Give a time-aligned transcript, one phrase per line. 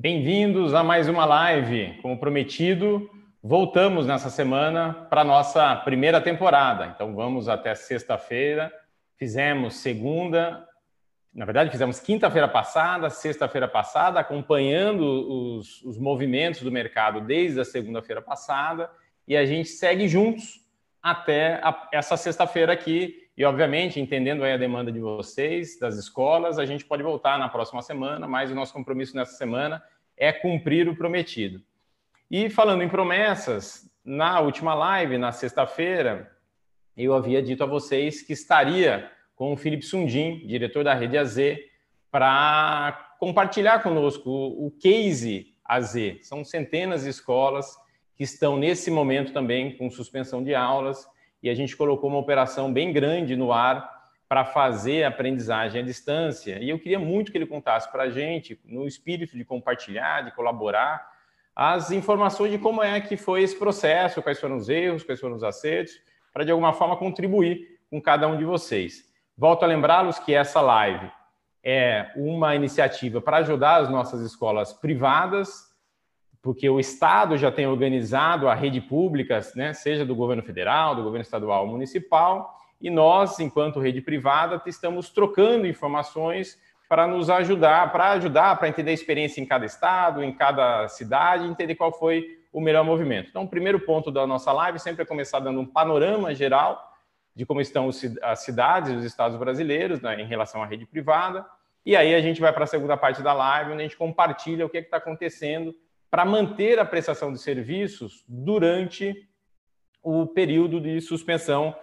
[0.00, 1.98] Bem-vindos a mais uma live.
[2.00, 3.10] Como prometido,
[3.42, 6.86] voltamos nessa semana para nossa primeira temporada.
[6.86, 8.72] Então vamos até sexta-feira.
[9.16, 10.64] Fizemos segunda,
[11.34, 17.64] na verdade, fizemos quinta-feira passada, sexta-feira passada, acompanhando os, os, movimentos do mercado desde a
[17.64, 18.88] segunda-feira passada,
[19.26, 20.60] e a gente segue juntos
[21.02, 23.28] até a, essa sexta-feira aqui.
[23.36, 27.82] E, obviamente, entendendo a demanda de vocês, das escolas, a gente pode voltar na próxima
[27.82, 29.82] semana, mas o nosso compromisso nessa semana
[30.16, 31.62] é cumprir o prometido.
[32.30, 36.30] E falando em promessas, na última live, na sexta-feira,
[36.96, 41.36] eu havia dito a vocês que estaria com o Felipe Sundin, diretor da Rede AZ,
[42.10, 45.94] para compartilhar conosco o case AZ.
[46.22, 47.76] São centenas de escolas
[48.18, 51.08] que estão nesse momento também com suspensão de aulas
[51.40, 53.96] e a gente colocou uma operação bem grande no ar
[54.28, 56.58] para fazer aprendizagem à distância.
[56.60, 60.34] E eu queria muito que ele contasse para a gente, no espírito de compartilhar, de
[60.34, 61.16] colaborar,
[61.54, 65.36] as informações de como é que foi esse processo, quais foram os erros, quais foram
[65.36, 65.94] os acertos,
[66.32, 69.04] para de alguma forma contribuir com cada um de vocês.
[69.36, 71.08] Volto a lembrá-los que essa live
[71.62, 75.67] é uma iniciativa para ajudar as nossas escolas privadas,
[76.48, 81.02] porque o Estado já tem organizado a rede pública, né, seja do governo federal, do
[81.02, 87.92] governo estadual ou municipal, e nós, enquanto rede privada, estamos trocando informações para nos ajudar,
[87.92, 92.38] para ajudar, para entender a experiência em cada estado, em cada cidade, entender qual foi
[92.50, 93.28] o melhor movimento.
[93.28, 96.82] Então, o primeiro ponto da nossa live sempre é começar dando um panorama geral
[97.36, 97.90] de como estão
[98.22, 101.44] as cidades, os estados brasileiros né, em relação à rede privada.
[101.84, 104.64] E aí a gente vai para a segunda parte da live, onde a gente compartilha
[104.64, 105.74] o que é está acontecendo
[106.10, 109.28] para manter a prestação de serviços durante
[110.02, 111.76] o período de suspensão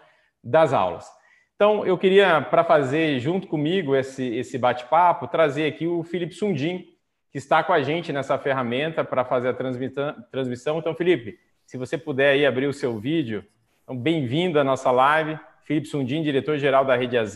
[0.43, 1.07] das aulas.
[1.55, 6.85] Então, eu queria, para fazer junto comigo esse, esse bate-papo, trazer aqui o Felipe Sundin,
[7.31, 10.79] que está com a gente nessa ferramenta para fazer a transmissão.
[10.79, 13.43] Então, Felipe, se você puder aí abrir o seu vídeo.
[13.83, 15.39] Então, bem-vindo à nossa live.
[15.63, 17.35] Felipe Sundin, diretor-geral da Rede AZ.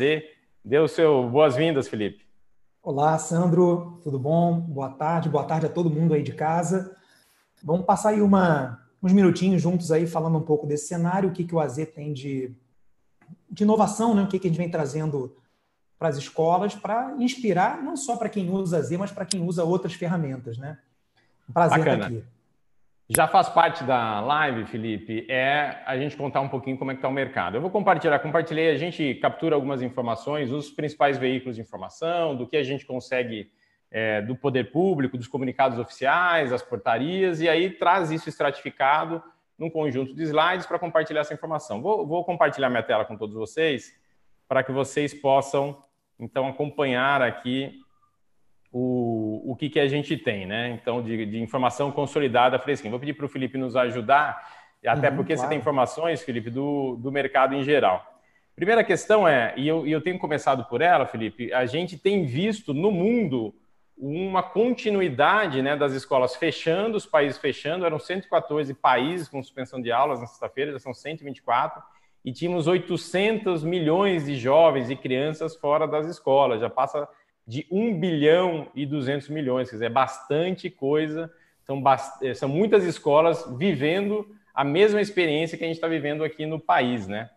[0.64, 2.29] Dê o seu boas-vindas, Felipe.
[2.82, 4.60] Olá, Sandro, tudo bom?
[4.60, 6.96] Boa tarde, boa tarde a todo mundo aí de casa.
[7.62, 11.44] Vamos passar aí uma, uns minutinhos juntos aí falando um pouco desse cenário, o que,
[11.44, 12.56] que o AZ tem de
[13.50, 14.24] de inovação, né?
[14.24, 15.36] o que, que a gente vem trazendo
[15.98, 19.64] para as escolas para inspirar não só para quem usa Z, mas para quem usa
[19.64, 20.58] outras ferramentas.
[20.58, 20.78] Né?
[21.50, 22.06] Um prazer Bacana.
[22.06, 22.24] estar aqui.
[23.12, 27.00] Já faz parte da live, Felipe, é a gente contar um pouquinho como é que
[27.00, 27.58] está o mercado.
[27.58, 32.46] Eu vou compartilhar, compartilhei, a gente captura algumas informações, os principais veículos de informação, do
[32.46, 33.52] que a gente consegue
[33.90, 39.24] é, do poder público, dos comunicados oficiais, as portarias, e aí traz isso estratificado
[39.58, 41.82] num conjunto de slides para compartilhar essa informação.
[41.82, 43.92] Vou, vou, compartilhar minha tela com todos vocês
[44.48, 45.84] para que vocês possam,
[46.20, 47.82] então, acompanhar aqui
[48.72, 50.70] o, o que, que a gente tem, né?
[50.70, 52.92] Então, de, de informação consolidada, fresquinha.
[52.92, 54.48] Vou pedir para o Felipe nos ajudar,
[54.86, 55.48] até uhum, porque claro.
[55.48, 58.06] você tem informações, Felipe, do, do mercado em geral.
[58.56, 62.26] Primeira questão é, e eu, e eu tenho começado por ela, Felipe, a gente tem
[62.26, 63.56] visto no mundo
[63.98, 69.92] uma continuidade né, das escolas fechando, os países fechando, eram 114 países com suspensão de
[69.92, 71.82] aulas na sexta-feira, já são 124,
[72.24, 77.08] e tínhamos 800 milhões de jovens e crianças fora das escolas, já passa
[77.50, 81.34] de 1 bilhão e 200 milhões, quer dizer, é bastante coisa,
[81.64, 82.24] são, bast...
[82.24, 84.24] Eh, são muitas escolas vivendo
[84.54, 87.32] a mesma experiência que a gente está vivendo aqui no país, né?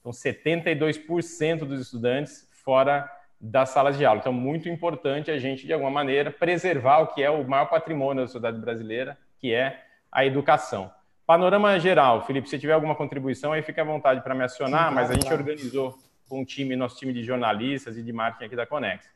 [0.00, 3.08] Então, 72% dos estudantes fora
[3.40, 4.18] das salas de aula.
[4.18, 8.24] Então, muito importante a gente, de alguma maneira, preservar o que é o maior patrimônio
[8.24, 9.80] da sociedade brasileira, que é
[10.10, 10.90] a educação.
[11.24, 14.94] Panorama geral, Felipe, se tiver alguma contribuição, aí fique à vontade para me acionar, Sim,
[14.96, 15.38] mas a gente claro.
[15.38, 15.96] organizou
[16.28, 19.14] com um time, nosso time de jornalistas e de marketing aqui da Conex.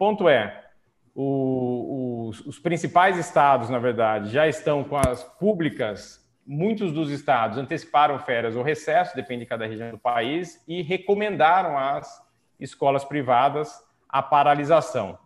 [0.00, 0.64] Ponto é,
[1.14, 7.58] o, os, os principais estados, na verdade, já estão com as públicas muitos dos estados
[7.58, 12.18] anteciparam férias ou recesso, depende de cada região do país, e recomendaram as
[12.58, 15.18] escolas privadas a paralisação.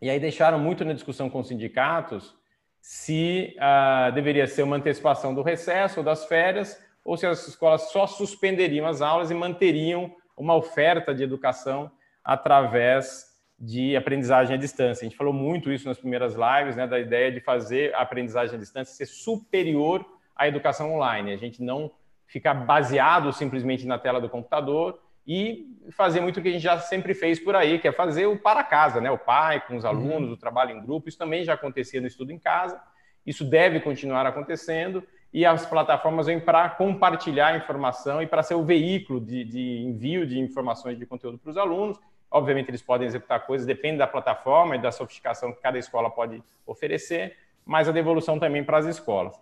[0.00, 2.34] E aí deixaram muito na discussão com os sindicatos
[2.80, 7.92] se uh, deveria ser uma antecipação do recesso ou das férias, ou se as escolas
[7.92, 11.88] só suspenderiam as aulas e manteriam uma oferta de educação
[12.24, 13.31] através
[13.64, 15.06] de aprendizagem à distância.
[15.06, 18.56] A gente falou muito isso nas primeiras lives, né, da ideia de fazer a aprendizagem
[18.56, 20.04] à distância ser superior
[20.34, 21.32] à educação online.
[21.32, 21.88] A gente não
[22.26, 26.76] ficar baseado simplesmente na tela do computador e fazer muito o que a gente já
[26.80, 29.12] sempre fez por aí, que é fazer o para casa, né?
[29.12, 30.34] O pai com os alunos, uhum.
[30.34, 32.82] o trabalho em grupo, isso também já acontecia no estudo em casa,
[33.24, 38.64] isso deve continuar acontecendo e as plataformas vêm para compartilhar informação e para ser o
[38.64, 41.96] veículo de, de, envio de informações de conteúdo para os alunos
[42.32, 46.42] Obviamente, eles podem executar coisas, depende da plataforma e da sofisticação que cada escola pode
[46.66, 49.38] oferecer, mas a devolução também para as escolas.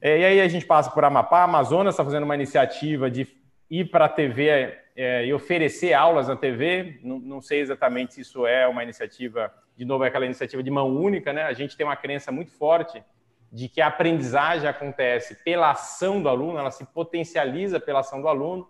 [0.00, 3.26] É, e aí a gente passa por Amapá, Amazonas está fazendo uma iniciativa de
[3.70, 6.98] ir para a TV é, e oferecer aulas na TV.
[7.02, 10.70] Não, não, sei exatamente se isso é uma iniciativa, de novo, é aquela iniciativa de
[10.70, 11.42] mão única, né?
[11.42, 13.02] A gente tem uma crença muito forte
[13.50, 18.28] de que a aprendizagem acontece pela ação do aluno, ela se potencializa pela ação do
[18.28, 18.68] aluno.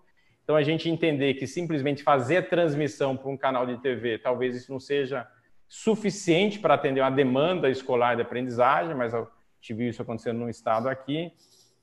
[0.49, 4.57] Então, a gente entender que simplesmente fazer a transmissão para um canal de TV, talvez
[4.57, 5.29] isso não seja
[5.69, 9.27] suficiente para atender uma demanda escolar de aprendizagem, mas a
[9.61, 11.31] gente viu isso acontecendo no estado aqui.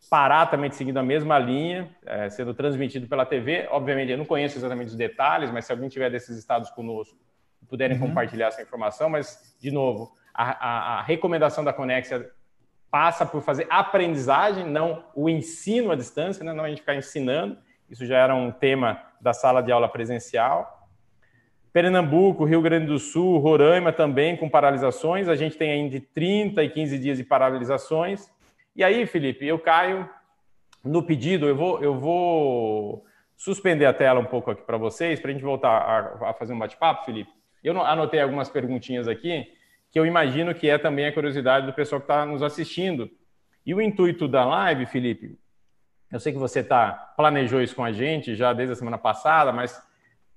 [0.10, 3.68] Pará também seguindo a mesma linha, é, sendo transmitido pela TV.
[3.70, 7.16] Obviamente, eu não conheço exatamente os detalhes, mas se alguém tiver desses estados conosco,
[7.70, 8.08] puderem uhum.
[8.08, 9.12] compartilhar essa informação.
[9.12, 12.32] Mas, de novo, a, a, a recomendação da Conexia
[12.90, 16.52] passa por fazer aprendizagem, não o ensino à distância, né?
[16.52, 17.64] não a gente ficar ensinando.
[17.90, 20.90] Isso já era um tema da sala de aula presencial.
[21.72, 25.28] Pernambuco, Rio Grande do Sul, Roraima também com paralisações.
[25.28, 28.32] A gente tem ainda de 30 e 15 dias de paralisações.
[28.76, 30.10] E aí, Felipe, eu caio
[30.84, 33.06] no pedido, eu vou, eu vou
[33.36, 36.54] suspender a tela um pouco aqui para vocês, para a gente voltar a, a fazer
[36.54, 37.32] um bate-papo, Felipe.
[37.64, 39.46] Eu anotei algumas perguntinhas aqui,
[39.92, 43.10] que eu imagino que é também a curiosidade do pessoal que está nos assistindo.
[43.66, 45.38] E o intuito da live, Felipe,
[46.12, 49.52] eu sei que você tá, planejou isso com a gente já desde a semana passada,
[49.52, 49.82] mas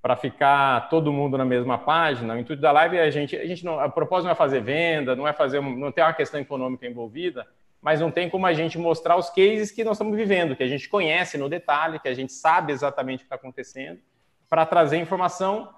[0.01, 3.45] para ficar todo mundo na mesma página, o intuito da live é a gente, a
[3.45, 6.39] gente não, a propósito não é fazer venda, não é fazer, não tem uma questão
[6.39, 7.45] econômica envolvida,
[7.81, 10.67] mas não tem como a gente mostrar os cases que nós estamos vivendo, que a
[10.67, 13.99] gente conhece no detalhe, que a gente sabe exatamente o que está acontecendo,
[14.49, 15.69] para trazer informação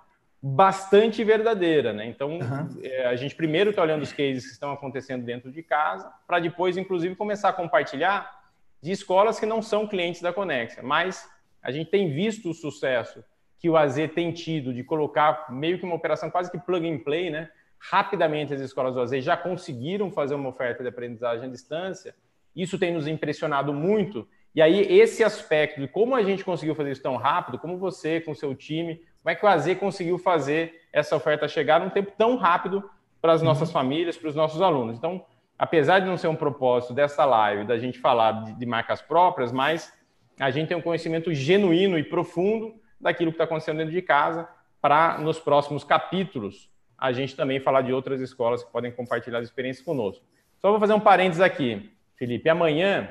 [0.42, 2.08] bastante verdadeira, né?
[2.08, 3.08] Então, uhum.
[3.08, 6.78] a gente primeiro está olhando os cases que estão acontecendo dentro de casa, para depois,
[6.78, 8.41] inclusive, começar a compartilhar
[8.82, 11.30] de escolas que não são clientes da Conexia, mas
[11.62, 13.24] a gente tem visto o sucesso
[13.60, 17.00] que o AZ tem tido de colocar meio que uma operação quase que plug and
[17.00, 17.50] play, né?
[17.78, 22.16] Rapidamente as escolas do AZ já conseguiram fazer uma oferta de aprendizagem à distância.
[22.56, 24.28] Isso tem nos impressionado muito.
[24.56, 28.20] E aí esse aspecto de como a gente conseguiu fazer isso tão rápido, como você
[28.20, 32.12] com seu time, como é que o AZ conseguiu fazer essa oferta chegar num tempo
[32.18, 32.84] tão rápido
[33.22, 33.74] para as nossas uhum.
[33.74, 34.98] famílias, para os nossos alunos.
[34.98, 35.24] Então,
[35.62, 39.52] apesar de não ser um propósito dessa live, da gente falar de, de marcas próprias,
[39.52, 39.94] mas
[40.40, 44.50] a gente tem um conhecimento genuíno e profundo daquilo que está acontecendo dentro de casa,
[44.82, 46.68] para nos próximos capítulos
[46.98, 50.26] a gente também falar de outras escolas que podem compartilhar as experiências conosco.
[50.58, 52.50] Só vou fazer um parênteses aqui, Felipe.
[52.50, 53.10] Amanhã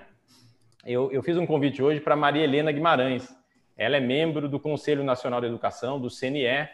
[0.85, 3.33] eu, eu fiz um convite hoje para Maria Helena Guimarães.
[3.77, 6.69] Ela é membro do Conselho Nacional de Educação, do CNE,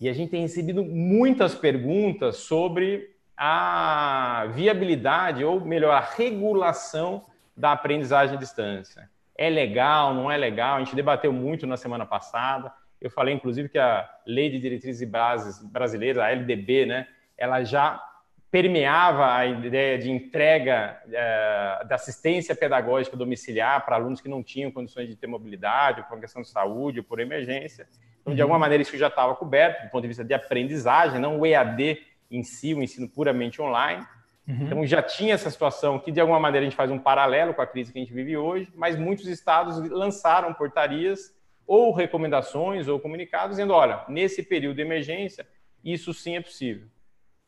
[0.00, 3.11] e a gente tem recebido muitas perguntas sobre
[3.44, 7.24] a viabilidade, ou melhor, a regulação
[7.56, 9.10] da aprendizagem à distância.
[9.36, 10.76] É legal, não é legal?
[10.76, 12.72] A gente debateu muito na semana passada.
[13.00, 17.64] Eu falei, inclusive, que a Lei de Diretrizes e Bases Brasileira, a LDB, né, ela
[17.64, 18.00] já
[18.48, 24.70] permeava a ideia de entrega é, da assistência pedagógica domiciliar para alunos que não tinham
[24.70, 27.88] condições de ter mobilidade, por questão de saúde, ou por emergência.
[28.20, 28.44] Então, de uhum.
[28.44, 32.11] alguma maneira, isso já estava coberto do ponto de vista de aprendizagem, não o EAD
[32.32, 34.04] em si, o ensino puramente online.
[34.48, 34.64] Uhum.
[34.64, 37.62] Então já tinha essa situação que de alguma maneira a gente faz um paralelo com
[37.62, 41.34] a crise que a gente vive hoje, mas muitos estados lançaram portarias
[41.66, 45.46] ou recomendações ou comunicados dizendo, olha, nesse período de emergência,
[45.84, 46.88] isso sim é possível.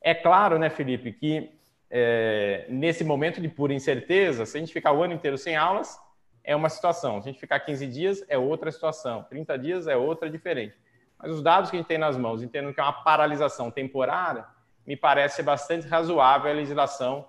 [0.00, 1.50] É claro, né, Felipe, que
[1.90, 5.98] é, nesse momento de pura incerteza, se a gente ficar o ano inteiro sem aulas,
[6.42, 7.22] é uma situação.
[7.22, 9.24] Se a gente ficar 15 dias, é outra situação.
[9.24, 10.74] 30 dias é outra diferente.
[11.18, 14.44] Mas os dados que a gente tem nas mãos, entendendo que é uma paralisação temporária,
[14.86, 17.26] me parece bastante razoável a legislação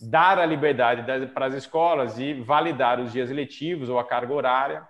[0.00, 4.88] dar a liberdade para as escolas de validar os dias letivos ou a carga horária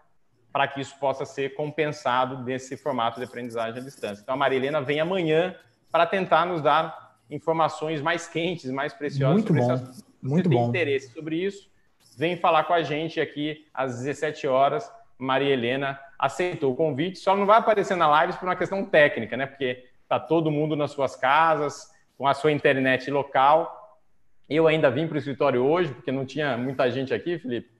[0.52, 4.22] para que isso possa ser compensado nesse formato de aprendizagem à distância.
[4.22, 5.54] Então, a Marilena vem amanhã
[5.90, 9.78] para tentar nos dar informações mais quentes, mais preciosas Muito bom.
[10.22, 10.68] Muito tem bom.
[10.68, 11.70] interesse sobre isso,
[12.16, 14.90] vem falar com a gente aqui às 17 horas.
[15.18, 19.36] Maria Helena aceitou o convite, só não vai aparecer na live por uma questão técnica,
[19.36, 19.46] né?
[19.46, 23.98] Porque está todo mundo nas suas casas, com a sua internet local.
[24.46, 27.70] Eu ainda vim para o escritório hoje, porque não tinha muita gente aqui, Felipe.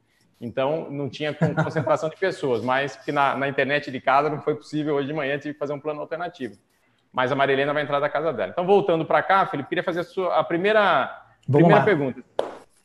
[0.41, 4.55] Então, não tinha concentração de pessoas, mas que na, na, internet de casa não foi
[4.55, 6.57] possível hoje de manhã, tive que fazer um plano alternativo.
[7.13, 8.51] Mas a Marilena vai entrar da casa dela.
[8.51, 12.25] Então, voltando para cá, Felipe, queria fazer a, sua, a primeira, primeira pergunta.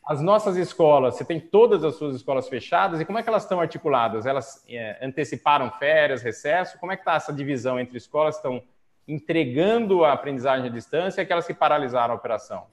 [0.05, 3.43] As nossas escolas, você tem todas as suas escolas fechadas e como é que elas
[3.43, 4.25] estão articuladas?
[4.25, 6.77] Elas é, anteciparam férias, recesso?
[6.79, 8.61] Como é que está essa divisão entre escolas que estão
[9.07, 12.63] entregando a aprendizagem à distância aquelas que paralisaram a operação?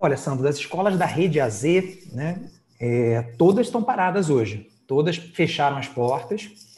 [0.00, 1.62] Olha, Sandro, das escolas da rede AZ,
[2.12, 2.48] né,
[2.80, 4.70] é, todas estão paradas hoje.
[4.86, 6.68] Todas fecharam as portas.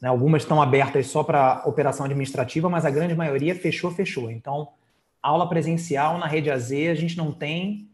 [0.00, 0.08] Né?
[0.08, 4.30] Algumas estão abertas só para operação administrativa, mas a grande maioria fechou, fechou.
[4.30, 4.68] Então,
[5.22, 7.88] aula presencial na Rede AZ a gente não tem,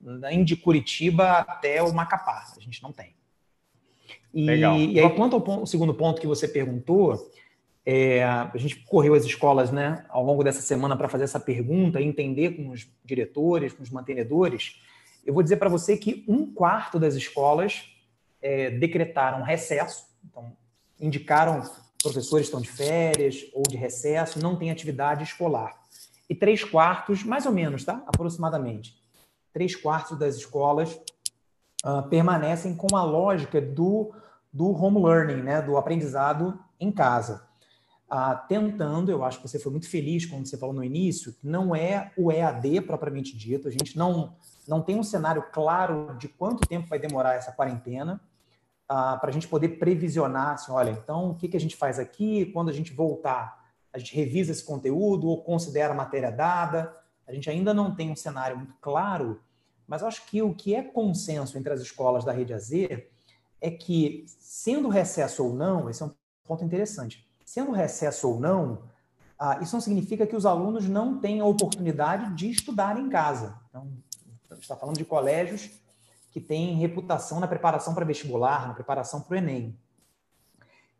[0.00, 3.14] nem de Curitiba até o Macapá, a gente não tem.
[4.32, 4.76] E, Legal.
[4.76, 7.30] e aí, quanto ao ponto, segundo ponto que você perguntou,
[7.84, 12.00] é, a gente correu as escolas né, ao longo dessa semana para fazer essa pergunta
[12.00, 14.80] e entender com os diretores, com os mantenedores.
[15.24, 17.84] Eu vou dizer para você que um quarto das escolas
[18.40, 20.52] é, decretaram recesso, então
[21.00, 21.62] indicaram
[22.02, 25.78] professores estão de férias ou de recesso, não tem atividade escolar.
[26.28, 28.02] E três quartos, mais ou menos, tá?
[28.06, 28.96] Aproximadamente,
[29.52, 30.98] três quartos das escolas
[31.84, 34.14] uh, permanecem com a lógica do,
[34.52, 35.60] do home learning, né?
[35.60, 37.49] Do aprendizado em casa.
[38.12, 41.76] Uh, tentando, eu acho que você foi muito feliz quando você falou no início, não
[41.76, 44.34] é o EAD propriamente dito, a gente não,
[44.66, 48.20] não tem um cenário claro de quanto tempo vai demorar essa quarentena,
[48.88, 52.00] ah, para a gente poder previsionar, assim, olha, então o que, que a gente faz
[52.00, 53.60] aqui, quando a gente voltar,
[53.92, 56.92] a gente revisa esse conteúdo ou considera a matéria dada.
[57.26, 59.40] A gente ainda não tem um cenário muito claro,
[59.86, 62.72] mas acho que o que é consenso entre as escolas da rede AZ
[63.60, 66.12] é que, sendo recesso ou não, esse é um
[66.44, 68.82] ponto interessante, sendo recesso ou não,
[69.36, 73.58] ah, isso não significa que os alunos não tenham a oportunidade de estudar em casa.
[73.68, 73.88] Então,
[74.48, 75.68] a gente está falando de colégios
[76.30, 79.76] que tem reputação na preparação para vestibular, na preparação para o Enem.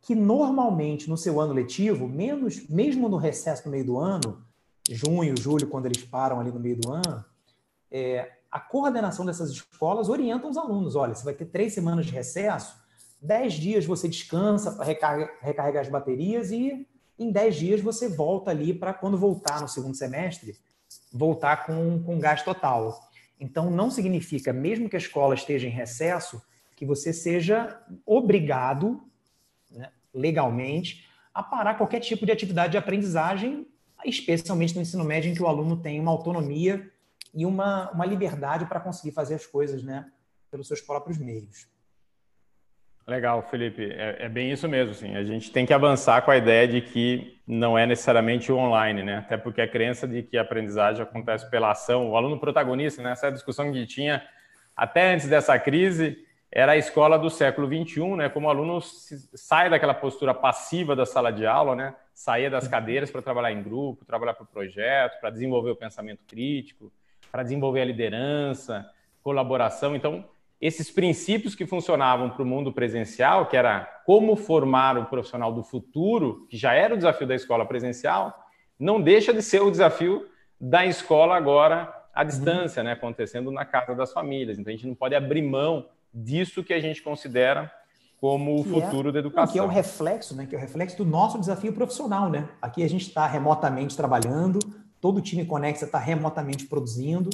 [0.01, 4.45] Que normalmente no seu ano letivo, menos, mesmo no recesso no meio do ano,
[4.91, 7.25] junho, julho, quando eles param ali no meio do ano,
[7.89, 10.97] é, a coordenação dessas escolas orienta os alunos.
[10.97, 12.75] Olha, você vai ter três semanas de recesso,
[13.21, 16.87] dez dias você descansa para recarregar, recarregar as baterias e
[17.19, 20.57] em dez dias você volta ali para quando voltar no segundo semestre,
[21.13, 23.11] voltar com, com gás total.
[23.39, 26.43] Então, não significa, mesmo que a escola esteja em recesso,
[26.77, 29.03] que você seja obrigado,
[29.71, 33.67] né, legalmente, a parar qualquer tipo de atividade de aprendizagem,
[34.05, 36.91] especialmente no ensino médio, em que o aluno tem uma autonomia
[37.35, 40.11] e uma, uma liberdade para conseguir fazer as coisas né,
[40.51, 41.67] pelos seus próprios meios.
[43.07, 43.91] Legal, Felipe.
[43.91, 44.95] É, é, bem isso mesmo.
[44.95, 45.17] Sim.
[45.17, 49.03] A gente tem que avançar com a ideia de que não é necessariamente o online,
[49.03, 49.17] né?
[49.19, 53.13] Até porque a crença de que a aprendizagem acontece pela ação, o aluno protagonista, né?
[53.13, 54.23] Essa discussão que tinha
[54.77, 58.29] até antes dessa crise era a escola do século XXI, né?
[58.29, 61.95] Como o aluno sai daquela postura passiva da sala de aula, né?
[62.13, 62.71] Saía das uhum.
[62.71, 66.93] cadeiras para trabalhar em grupo, trabalhar para o projeto, para desenvolver o pensamento crítico,
[67.31, 68.89] para desenvolver a liderança,
[69.23, 69.95] colaboração.
[69.95, 70.25] Então,
[70.61, 75.63] esses princípios que funcionavam para o mundo presencial, que era como formar o profissional do
[75.63, 78.35] futuro, que já era o desafio da escola presencial,
[78.79, 80.27] não deixa de ser o desafio
[80.61, 82.89] da escola agora à distância, uhum.
[82.89, 84.59] né, acontecendo na casa das famílias.
[84.59, 87.73] Então a gente não pode abrir mão disso que a gente considera
[88.21, 89.53] como o é futuro é, da educação.
[89.53, 92.47] Que é o reflexo, né, que é o reflexo do nosso desafio profissional, né?
[92.61, 94.59] Aqui a gente está remotamente trabalhando,
[95.01, 97.31] todo o time Conexa está remotamente produzindo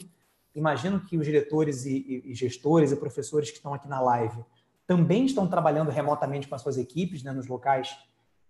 [0.57, 4.45] imagino que os diretores e, e, gestores e professores que estão aqui na live
[4.87, 7.97] também estão trabalhando remotamente com as suas equipes, né, nos locais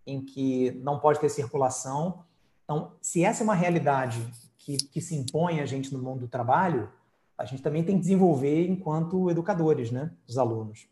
[0.07, 2.25] em que não pode ter circulação.
[2.65, 4.25] Então, se essa é uma realidade
[4.57, 6.89] que, que se impõe a gente no mundo do trabalho,
[7.37, 10.87] a gente também tem que desenvolver enquanto educadores, né, os alunos.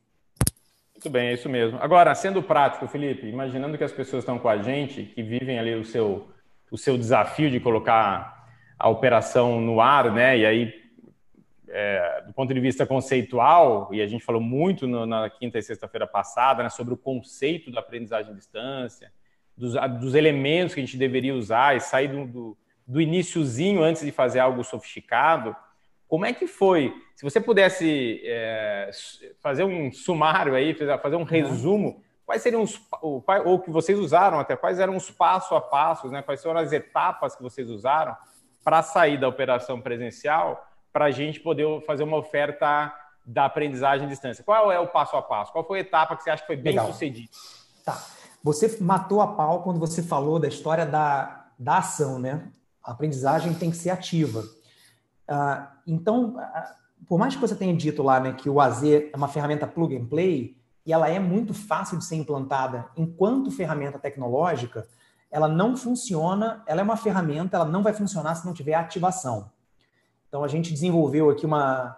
[0.94, 1.78] Muito bem, é isso mesmo.
[1.80, 5.75] Agora, sendo prático, Felipe, imaginando que as pessoas estão com a gente, que vivem ali
[5.75, 6.28] o seu,
[6.71, 10.38] o seu desafio de colocar a operação no ar, né?
[10.38, 10.83] E aí
[11.68, 15.62] é, do ponto de vista conceitual, e a gente falou muito no, na quinta e
[15.62, 19.12] sexta-feira passada né, sobre o conceito da aprendizagem à distância,
[19.56, 24.02] dos, dos, elementos que a gente deveria usar e sair do, do, do iníciozinho antes
[24.04, 25.54] de fazer algo sofisticado.
[26.09, 26.92] Como é que foi?
[27.14, 28.90] Se você pudesse é,
[29.40, 31.25] fazer um sumário aí, fazer um uhum.
[31.25, 36.11] resumo, quais seriam os ou que vocês usaram até quais eram os passo a passos,
[36.11, 36.23] né?
[36.23, 38.16] Quais foram as etapas que vocês usaram
[38.64, 42.94] para sair da operação presencial para a gente poder fazer uma oferta
[43.26, 44.44] da aprendizagem à distância.
[44.44, 45.50] Qual é o passo a passo?
[45.50, 46.92] Qual foi a etapa que você acha que foi bem Legal.
[46.92, 47.28] sucedida?
[47.84, 48.00] Tá.
[48.44, 52.48] Você matou a pau quando você falou da história da, da ação, né?
[52.80, 54.40] A aprendizagem tem que ser ativa.
[55.28, 59.10] Uh, então, uh, por mais que você tenha dito lá né, que o AZ é
[59.16, 63.98] uma ferramenta plug and play e ela é muito fácil de ser implantada enquanto ferramenta
[63.98, 64.86] tecnológica,
[65.28, 69.50] ela não funciona, ela é uma ferramenta, ela não vai funcionar se não tiver ativação.
[70.34, 71.96] Então a gente desenvolveu aqui uma.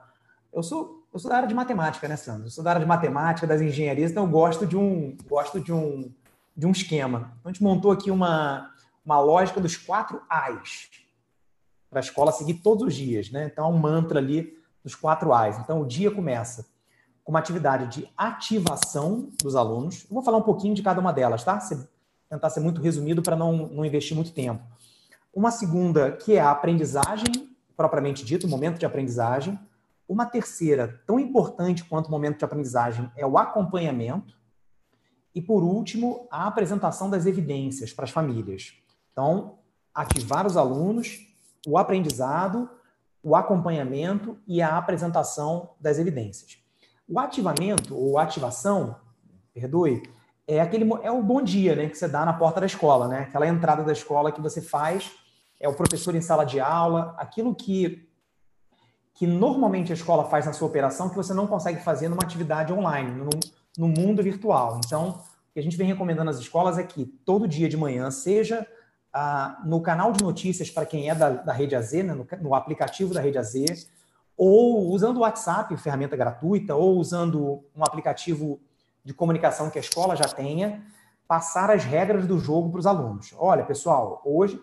[0.52, 2.48] Eu sou, eu sou da área de matemática, né, Sandro?
[2.48, 5.72] Eu sou da área de matemática, das engenharias, então eu gosto de um, gosto de
[5.72, 6.12] um,
[6.54, 7.32] de um esquema.
[7.40, 8.70] Então a gente montou aqui uma,
[9.02, 10.90] uma lógica dos quatro A's
[11.88, 13.46] para a escola seguir todos os dias, né?
[13.50, 15.58] Então é um mantra ali dos quatro A's.
[15.58, 16.66] Então o dia começa
[17.24, 20.04] com uma atividade de ativação dos alunos.
[20.10, 21.58] Eu vou falar um pouquinho de cada uma delas, tá?
[22.28, 24.62] tentar ser muito resumido para não, não investir muito tempo.
[25.32, 29.58] Uma segunda, que é a aprendizagem, propriamente dito, o momento de aprendizagem.
[30.08, 34.36] Uma terceira, tão importante quanto o momento de aprendizagem, é o acompanhamento.
[35.34, 38.72] E, por último, a apresentação das evidências para as famílias.
[39.12, 39.58] Então,
[39.94, 41.18] ativar os alunos,
[41.66, 42.70] o aprendizado,
[43.22, 46.58] o acompanhamento e a apresentação das evidências.
[47.08, 48.96] O ativamento ou ativação,
[49.52, 50.02] perdoe,
[50.46, 53.20] é aquele é o bom dia, né, que você dá na porta da escola, né?
[53.22, 55.10] Aquela entrada da escola que você faz
[55.58, 58.08] é o professor em sala de aula, aquilo que,
[59.14, 62.72] que normalmente a escola faz na sua operação que você não consegue fazer numa atividade
[62.72, 63.30] online, no,
[63.78, 64.80] no mundo virtual.
[64.84, 65.10] Então,
[65.50, 68.66] o que a gente vem recomendando às escolas é que todo dia de manhã, seja
[69.12, 72.54] ah, no canal de notícias para quem é da, da Rede AZ, né, no, no
[72.54, 73.88] aplicativo da Rede AZ,
[74.36, 78.60] ou usando o WhatsApp, ferramenta gratuita, ou usando um aplicativo
[79.02, 80.84] de comunicação que a escola já tenha,
[81.26, 83.34] passar as regras do jogo para os alunos.
[83.38, 84.60] Olha, pessoal, hoje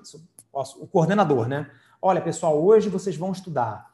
[0.53, 1.69] o coordenador, né?
[2.01, 3.91] Olha, pessoal, hoje vocês vão estudar.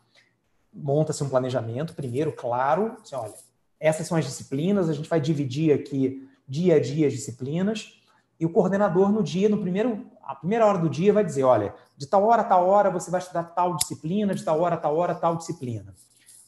[0.73, 2.97] Monta-se um planejamento, primeiro, claro.
[3.01, 3.33] Assim, olha,
[3.79, 8.01] essas são as disciplinas, a gente vai dividir aqui dia a dia as disciplinas.
[8.39, 11.73] E o coordenador, no dia, no primeiro, a primeira hora do dia, vai dizer: olha,
[11.97, 14.77] de tal hora a tal hora você vai estudar tal disciplina, de tal hora a
[14.77, 15.95] tal hora tal disciplina.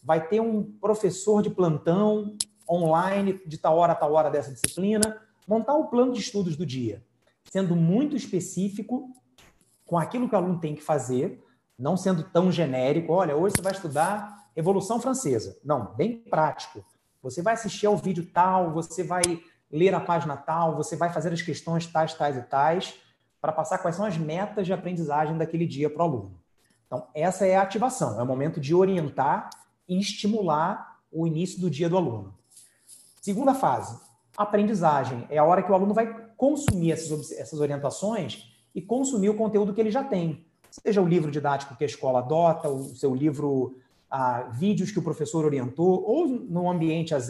[0.03, 2.35] Vai ter um professor de plantão
[2.69, 5.21] online de tal hora a tal hora dessa disciplina.
[5.47, 7.03] Montar o plano de estudos do dia,
[7.51, 9.09] sendo muito específico
[9.91, 11.43] com aquilo que o aluno tem que fazer,
[11.77, 13.11] não sendo tão genérico.
[13.11, 15.59] Olha, hoje você vai estudar Revolução Francesa.
[15.65, 16.81] Não, bem prático.
[17.21, 19.21] Você vai assistir ao vídeo tal, você vai
[19.69, 22.93] ler a página tal, você vai fazer as questões tais, tais e tais,
[23.41, 26.39] para passar quais são as metas de aprendizagem daquele dia para o aluno.
[26.87, 29.49] Então, essa é a ativação, é o momento de orientar
[29.89, 32.33] e estimular o início do dia do aluno.
[33.21, 33.99] Segunda fase,
[34.37, 35.27] aprendizagem.
[35.29, 39.73] É a hora que o aluno vai consumir essas, essas orientações e consumir o conteúdo
[39.73, 40.45] que ele já tem.
[40.69, 43.75] Seja o livro didático que a escola adota, o seu livro,
[44.09, 47.29] ah, vídeos que o professor orientou, ou no ambiente AZ,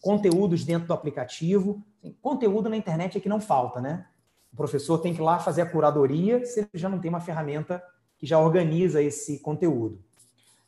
[0.00, 1.82] conteúdos dentro do aplicativo.
[2.22, 4.06] Conteúdo na internet é que não falta, né?
[4.52, 7.20] O professor tem que ir lá fazer a curadoria se ele já não tem uma
[7.20, 7.82] ferramenta
[8.18, 9.98] que já organiza esse conteúdo.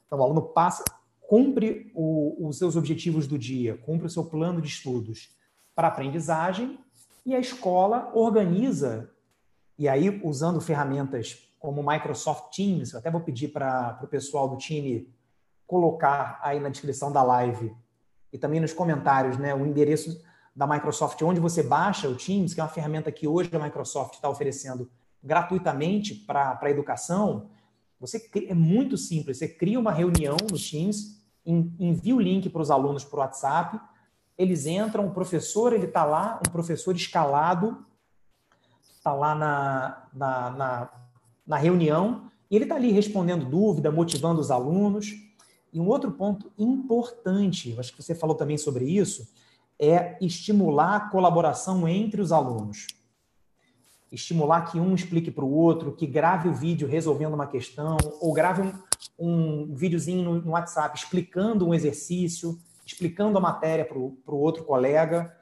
[0.06, 0.84] Então, o aluno passa,
[1.20, 5.34] cumpre o, os seus objetivos do dia, cumpre o seu plano de estudos
[5.74, 6.78] para aprendizagem
[7.24, 9.10] e a escola organiza
[9.78, 14.56] e aí, usando ferramentas como Microsoft Teams, eu até vou pedir para o pessoal do
[14.56, 15.08] time
[15.66, 17.74] colocar aí na descrição da live
[18.32, 20.20] e também nos comentários né, o endereço
[20.54, 24.14] da Microsoft, onde você baixa o Teams, que é uma ferramenta que hoje a Microsoft
[24.14, 24.90] está oferecendo
[25.22, 27.48] gratuitamente para a educação.
[28.00, 32.70] Você é muito simples, você cria uma reunião no Teams, envia o link para os
[32.70, 33.80] alunos por WhatsApp,
[34.36, 37.86] eles entram, o professor ele está lá, um professor escalado
[39.02, 40.90] está lá na, na, na,
[41.44, 45.12] na reunião e ele está ali respondendo dúvida, motivando os alunos.
[45.72, 49.26] E um outro ponto importante, acho que você falou também sobre isso,
[49.76, 52.86] é estimular a colaboração entre os alunos.
[54.12, 58.32] Estimular que um explique para o outro, que grave o vídeo resolvendo uma questão, ou
[58.32, 58.62] grave
[59.18, 64.62] um, um videozinho no, no WhatsApp explicando um exercício, explicando a matéria para o outro
[64.62, 65.34] colega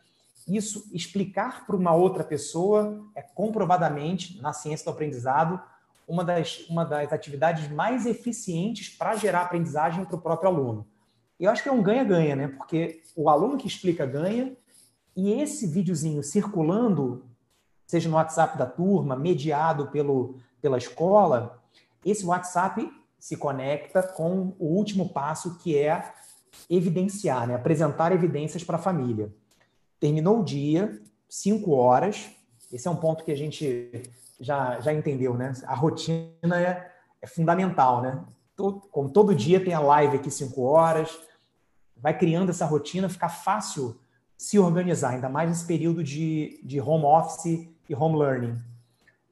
[0.57, 5.61] isso explicar para uma outra pessoa é comprovadamente, na ciência do aprendizado,
[6.07, 10.87] uma das, uma das atividades mais eficientes para gerar aprendizagem para o próprio aluno.
[11.39, 12.49] Eu acho que é um ganha-ganha, né?
[12.49, 14.57] Porque o aluno que explica ganha,
[15.17, 17.25] e esse videozinho circulando,
[17.87, 21.63] seja no WhatsApp da turma, mediado pelo, pela escola,
[22.05, 26.13] esse WhatsApp se conecta com o último passo, que é
[26.69, 27.55] evidenciar, né?
[27.55, 29.33] apresentar evidências para a família.
[30.01, 32.31] Terminou o dia, 5 horas.
[32.73, 34.03] Esse é um ponto que a gente
[34.41, 35.53] já, já entendeu, né?
[35.67, 38.25] A rotina é, é fundamental, né?
[38.57, 41.17] Todo, como todo dia tem a live aqui 5 horas,
[41.97, 44.01] vai criando essa rotina, fica fácil
[44.37, 48.59] se organizar, ainda mais nesse período de, de home office e home learning.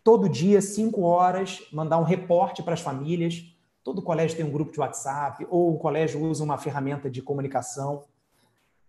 [0.04, 3.42] Todo dia, 5 horas, mandar um reporte para as famílias.
[3.83, 8.04] Todo colégio tem um grupo de WhatsApp, ou o colégio usa uma ferramenta de comunicação.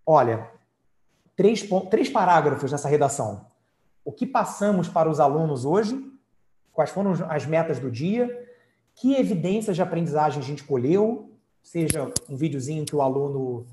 [0.06, 0.52] Olha,
[1.40, 3.46] três, três parágrafos nessa redação.
[4.04, 5.98] O que passamos para os alunos hoje?
[6.74, 8.46] Quais foram as metas do dia?
[8.94, 11.32] Que evidências de aprendizagem a gente colheu?
[11.64, 13.66] Seja um videozinho que o aluno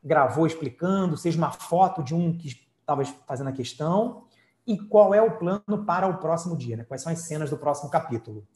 [0.00, 4.22] gravou explicando, seja uma foto de um que estava fazendo a questão.
[4.64, 6.76] E qual é o plano para o próximo dia?
[6.76, 6.84] Né?
[6.84, 8.46] Quais são as cenas do próximo capítulo?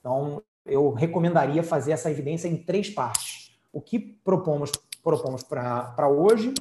[0.00, 3.56] Então, eu recomendaria fazer essa evidência em três partes.
[3.72, 4.72] O que propomos
[5.04, 6.52] propomos para hoje,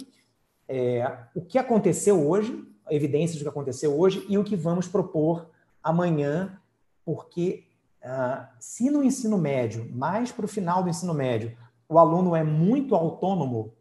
[0.68, 5.50] é, o que aconteceu hoje, evidências do que aconteceu hoje e o que vamos propor
[5.84, 6.60] amanhã,
[7.06, 7.66] porque
[8.04, 12.44] uh, se no ensino médio, mais para o final do ensino médio, o aluno é
[12.44, 13.74] muito autônomo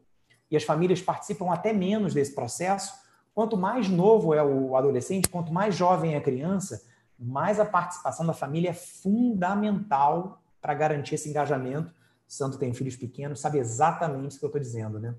[0.51, 2.95] e as famílias participam até menos desse processo,
[3.35, 6.85] quanto mais novo é o adolescente, quanto mais jovem é a criança,
[7.19, 11.93] mais a participação da família é fundamental para garantir esse engajamento.
[12.29, 15.15] Santo tem filhos pequenos, sabe exatamente o que eu estou dizendo, né?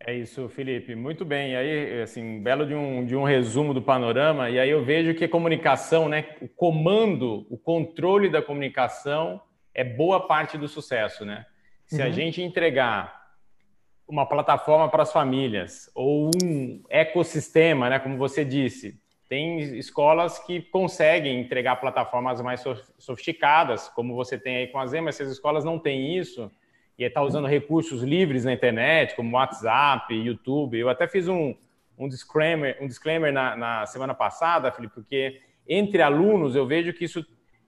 [0.00, 0.94] É isso, Felipe.
[0.94, 1.52] Muito bem.
[1.52, 4.48] E aí, assim, belo de um, de um resumo do panorama.
[4.48, 9.40] E aí eu vejo que a comunicação, né, o comando, o controle da comunicação
[9.74, 11.44] é boa parte do sucesso, né?
[11.86, 12.06] Se uhum.
[12.06, 13.18] a gente entregar
[14.06, 20.62] uma plataforma para as famílias ou um ecossistema, né, como você disse, tem escolas que
[20.62, 22.64] conseguem entregar plataformas mais
[22.98, 26.50] sofisticadas, como você tem aí com a Zema, mas essas escolas não têm isso
[26.98, 30.76] e está usando recursos livres na internet, como WhatsApp, YouTube.
[30.76, 31.54] Eu até fiz um,
[31.96, 37.04] um disclaimer, um disclaimer na, na semana passada, Felipe, porque entre alunos eu vejo que
[37.04, 37.24] isso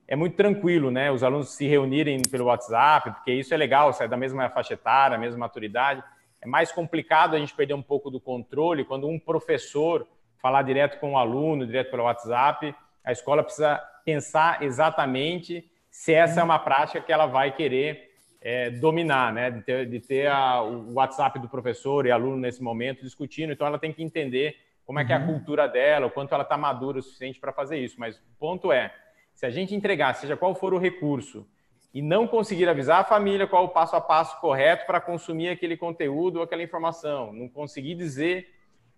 [0.08, 1.12] é muito tranquilo, né?
[1.12, 5.16] Os alunos se reunirem pelo WhatsApp, porque isso é legal, sai da mesma faixa etária,
[5.16, 6.02] mesma maturidade.
[6.40, 10.98] É mais complicado a gente perder um pouco do controle quando um professor falar direto
[10.98, 12.74] com o aluno, direto pelo WhatsApp.
[13.04, 18.09] A escola precisa pensar exatamente se essa é uma prática que ela vai querer
[18.40, 19.50] é, dominar, né?
[19.50, 23.52] De ter, de ter a, o WhatsApp do professor e aluno nesse momento discutindo.
[23.52, 25.26] Então, ela tem que entender como é que é a uhum.
[25.26, 27.96] cultura dela, o quanto ela está madura o suficiente para fazer isso.
[27.98, 28.92] Mas o ponto é,
[29.34, 31.46] se a gente entregar, seja qual for o recurso,
[31.92, 35.76] e não conseguir avisar a família qual o passo a passo correto para consumir aquele
[35.76, 38.48] conteúdo ou aquela informação, não conseguir dizer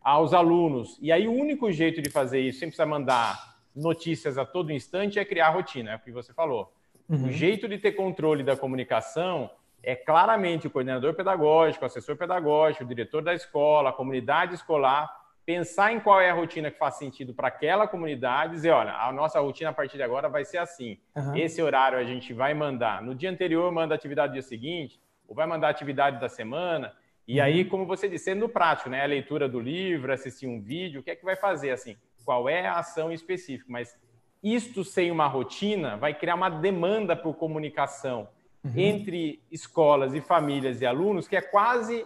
[0.02, 0.98] aos alunos.
[1.00, 5.18] E aí o único jeito de fazer isso, sem precisar mandar notícias a todo instante,
[5.18, 6.72] é criar rotina, é o que você falou.
[7.08, 7.26] Uhum.
[7.26, 9.50] O jeito de ter controle da comunicação
[9.82, 15.10] é claramente o coordenador pedagógico, o assessor pedagógico, o diretor da escola, a comunidade escolar,
[15.44, 19.12] pensar em qual é a rotina que faz sentido para aquela comunidade, dizer, olha, a
[19.12, 20.98] nossa rotina a partir de agora vai ser assim.
[21.16, 21.36] Uhum.
[21.36, 23.02] Esse horário a gente vai mandar.
[23.02, 26.28] No dia anterior, manda a atividade do dia seguinte, ou vai mandar a atividade da
[26.28, 26.92] semana.
[27.26, 27.44] E uhum.
[27.44, 29.02] aí, como você disse, sendo prático, né?
[29.02, 31.96] A leitura do livro, assistir um vídeo, o que é que vai fazer assim?
[32.24, 33.66] Qual é a ação específica?
[33.68, 33.98] Mas
[34.42, 38.28] isto sem uma rotina vai criar uma demanda por comunicação
[38.64, 38.72] uhum.
[38.76, 42.04] entre escolas e famílias e alunos que é quase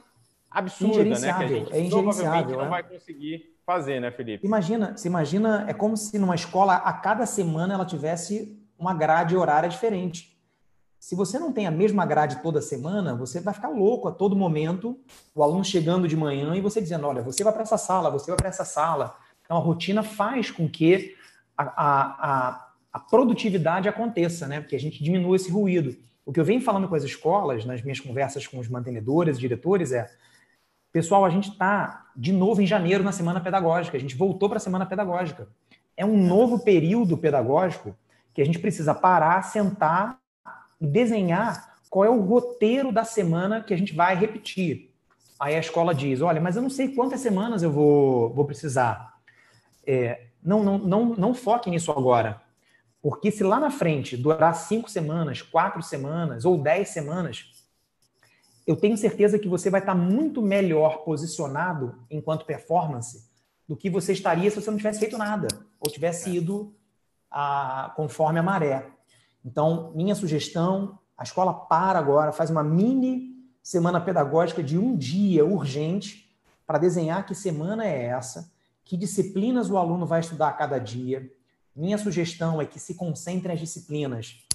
[0.51, 1.19] absurda, né?
[1.19, 2.69] Que a gente é provavelmente não é?
[2.69, 4.47] vai conseguir fazer, né, Felipe?
[4.47, 9.37] Imagina, se imagina, é como se numa escola a cada semana ela tivesse uma grade
[9.37, 10.37] horária diferente.
[10.99, 14.35] Se você não tem a mesma grade toda semana, você vai ficar louco a todo
[14.35, 14.99] momento,
[15.35, 18.31] o aluno chegando de manhã e você dizendo, olha, você vai para essa sala, você
[18.31, 19.17] vai para essa sala.
[19.45, 21.16] Então a rotina faz com que
[21.57, 24.61] a, a, a, produtividade aconteça, né?
[24.61, 25.97] Porque a gente diminua esse ruído.
[26.25, 29.93] O que eu venho falando com as escolas, nas minhas conversas com os mantenedores, diretores,
[29.93, 30.11] é:
[30.93, 34.59] pessoal, a gente está de novo em janeiro na semana pedagógica, a gente voltou para
[34.59, 35.49] a semana pedagógica.
[35.97, 37.97] É um novo período pedagógico
[38.35, 40.19] que a gente precisa parar, sentar
[40.81, 44.91] e desenhar qual é o roteiro da semana que a gente vai repetir.
[45.39, 49.15] Aí a escola diz: olha, mas eu não sei quantas semanas eu vou, vou precisar.
[49.87, 52.41] É, não, não, não, não foque nisso agora.
[53.03, 57.67] Porque se lá na frente durar cinco semanas, quatro semanas ou dez semanas,
[58.67, 63.29] eu tenho certeza que você vai estar muito melhor posicionado enquanto performance
[63.69, 65.49] do que você estaria se você não tivesse feito nada
[65.81, 66.75] ou tivesse ido
[67.31, 68.89] a, conforme a maré.
[69.45, 75.45] Então, minha sugestão, a escola para agora, faz uma mini semana pedagógica de um dia
[75.45, 76.33] urgente
[76.67, 78.51] para desenhar que semana é essa,
[78.87, 81.29] que disciplinas o aluno vai estudar a cada dia.
[81.75, 84.47] Minha sugestão é que se concentre as disciplinas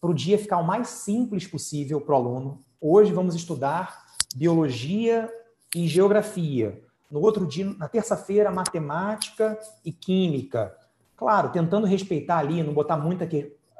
[0.00, 2.64] para o dia ficar o mais simples possível para o aluno.
[2.80, 5.30] Hoje vamos estudar biologia
[5.76, 6.82] e geografia.
[7.10, 10.74] No outro dia, na terça-feira, matemática e química.
[11.14, 13.28] Claro, tentando respeitar ali, não botar muita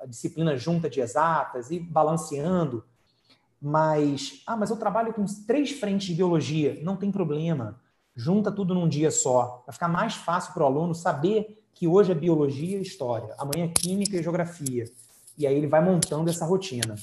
[0.07, 2.85] disciplina junta de exatas e balanceando.
[3.61, 6.79] Mas, ah, mas eu trabalho com três frentes de biologia.
[6.83, 7.83] Não tem problema
[8.15, 9.63] junta tudo num dia só.
[9.67, 13.67] Vai ficar mais fácil para o aluno saber que hoje é biologia e história, amanhã
[13.67, 14.85] é química e geografia.
[15.37, 16.95] E aí ele vai montando essa rotina.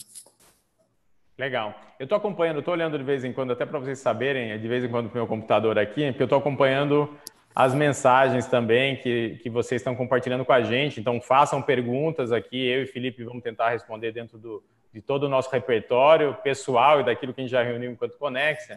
[1.38, 1.76] Legal.
[2.00, 4.84] Eu estou acompanhando, estou olhando de vez em quando, até para vocês saberem, de vez
[4.84, 7.10] em quando, para o meu computador aqui, porque eu estou acompanhando
[7.54, 11.00] as mensagens também que, que vocês estão compartilhando com a gente.
[11.00, 12.66] Então, façam perguntas aqui.
[12.66, 17.04] Eu e Felipe vamos tentar responder dentro do, de todo o nosso repertório pessoal e
[17.04, 18.76] daquilo que a gente já reuniu enquanto Conexa.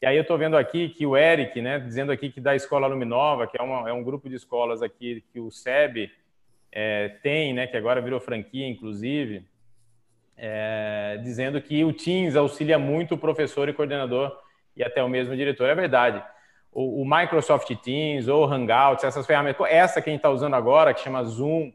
[0.00, 2.86] E aí eu estou vendo aqui que o Eric, né, dizendo aqui que da Escola
[2.86, 6.10] Luminova, que é, uma, é um grupo de escolas aqui que o SEB
[6.70, 9.44] é, tem, né, que agora virou franquia, inclusive,
[10.36, 14.38] é, dizendo que o Teams auxilia muito o professor e coordenador
[14.76, 15.68] e até o mesmo diretor.
[15.68, 16.22] É verdade.
[16.70, 20.94] O, o Microsoft Teams ou Hangouts, essas ferramentas, essa que a gente está usando agora,
[20.94, 21.72] que chama Zoom,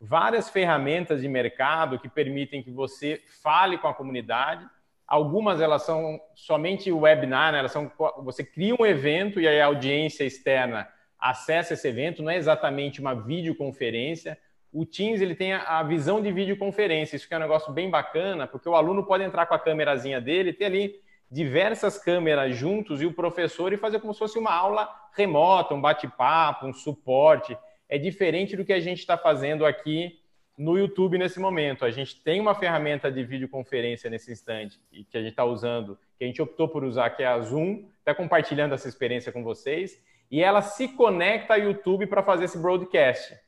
[0.00, 4.66] várias ferramentas de mercado que permitem que você fale com a comunidade.
[5.08, 7.60] Algumas elas são somente webinar, né?
[7.60, 7.90] elas são
[8.22, 10.86] você cria um evento e aí a audiência externa
[11.18, 14.38] acessa esse evento, não é exatamente uma videoconferência,
[14.72, 18.46] o Teams ele tem a visão de videoconferência, isso que é um negócio bem bacana,
[18.46, 20.94] porque o aluno pode entrar com a câmerazinha dele, ter ali
[21.30, 25.80] diversas câmeras juntos e o professor e fazer como se fosse uma aula remota, um
[25.80, 27.56] bate-papo, um suporte.
[27.88, 30.18] É diferente do que a gente está fazendo aqui
[30.58, 31.84] no YouTube nesse momento.
[31.84, 35.96] A gente tem uma ferramenta de videoconferência nesse instante e que a gente está usando,
[36.18, 39.44] que a gente optou por usar, que é a Zoom, está compartilhando essa experiência com
[39.44, 43.38] vocês, e ela se conecta ao YouTube para fazer esse broadcast.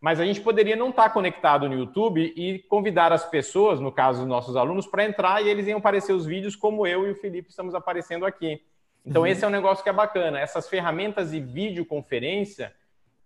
[0.00, 3.92] Mas a gente poderia não estar tá conectado no YouTube e convidar as pessoas, no
[3.92, 7.10] caso dos nossos alunos, para entrar e eles iam aparecer os vídeos como eu e
[7.10, 8.62] o Felipe estamos aparecendo aqui.
[9.04, 9.28] Então, uhum.
[9.28, 10.40] esse é um negócio que é bacana.
[10.40, 12.74] Essas ferramentas de videoconferência,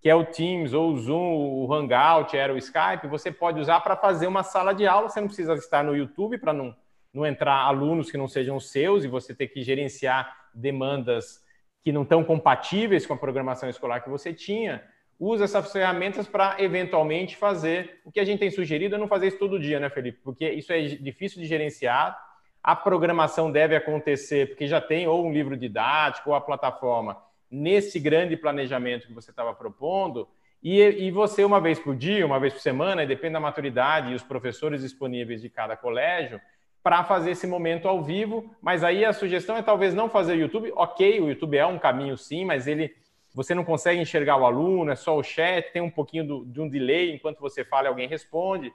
[0.01, 3.81] que é o Teams ou o Zoom, o Hangout, era o Skype, você pode usar
[3.81, 5.09] para fazer uma sala de aula.
[5.09, 6.75] Você não precisa estar no YouTube para não,
[7.13, 11.45] não entrar alunos que não sejam seus e você ter que gerenciar demandas
[11.83, 14.83] que não estão compatíveis com a programação escolar que você tinha
[15.21, 19.29] usa essas ferramentas para eventualmente fazer o que a gente tem sugerido é não fazer
[19.29, 20.19] isso todo dia, né, Felipe?
[20.25, 22.19] Porque isso é difícil de gerenciar.
[22.63, 27.19] A programação deve acontecer porque já tem ou um livro didático ou a plataforma
[27.51, 30.29] nesse grande planejamento que você estava propondo.
[30.63, 34.15] E, e, você, uma vez por dia, uma vez por semana, depende da maturidade e
[34.15, 36.41] os professores disponíveis de cada colégio,
[36.83, 38.55] para fazer esse momento ao vivo.
[38.61, 40.73] Mas aí a sugestão é talvez não fazer YouTube.
[40.77, 42.95] Ok, o YouTube é um caminho sim, mas ele
[43.33, 46.61] você não consegue enxergar o aluno, é só o chat, tem um pouquinho do, de
[46.61, 48.73] um delay, enquanto você fala alguém responde.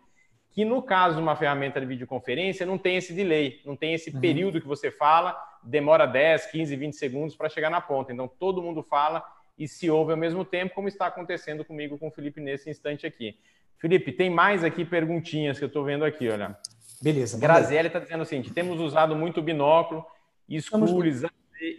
[0.56, 4.10] Que no caso de uma ferramenta de videoconferência não tem esse delay, não tem esse
[4.10, 4.20] uhum.
[4.20, 8.12] período que você fala, demora 10, 15, 20 segundos para chegar na ponta.
[8.12, 9.24] Então todo mundo fala
[9.60, 13.06] e se ouve ao mesmo tempo, como está acontecendo comigo com o Felipe nesse instante
[13.06, 13.38] aqui.
[13.78, 16.58] Felipe, tem mais aqui perguntinhas que eu estou vendo aqui, olha.
[17.02, 17.38] Beleza.
[17.38, 20.06] Graziele está dizendo assim: temos usado muito binóculo,
[20.48, 21.24] escuros,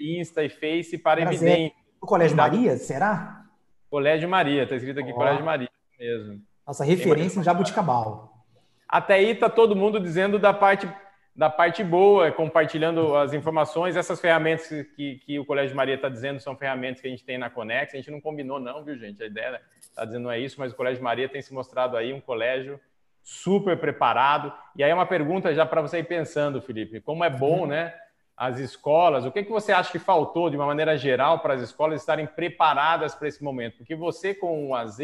[0.00, 1.52] Insta e Face para Graziele.
[1.52, 3.44] evidência o Colégio Maria, será?
[3.90, 5.14] Colégio Maria, está escrito aqui oh.
[5.14, 6.42] Colégio Maria mesmo.
[6.66, 8.35] Nossa referência em Jabuticabal.
[8.88, 10.88] Até aí está todo mundo dizendo da parte
[11.34, 13.94] da parte boa, compartilhando as informações.
[13.94, 17.36] Essas ferramentas que, que o Colégio Maria está dizendo são ferramentas que a gente tem
[17.36, 17.92] na Conex.
[17.92, 19.22] A gente não combinou, não, viu, gente?
[19.22, 22.10] A ideia está dizendo não é isso, mas o Colégio Maria tem se mostrado aí
[22.10, 22.80] um colégio
[23.22, 24.50] super preparado.
[24.74, 27.02] E aí uma pergunta já para você ir pensando, Felipe.
[27.02, 27.92] Como é bom, né?
[28.36, 31.62] as escolas, o que, que você acha que faltou, de uma maneira geral, para as
[31.62, 33.78] escolas estarem preparadas para esse momento?
[33.78, 34.98] Porque você, com o AZ,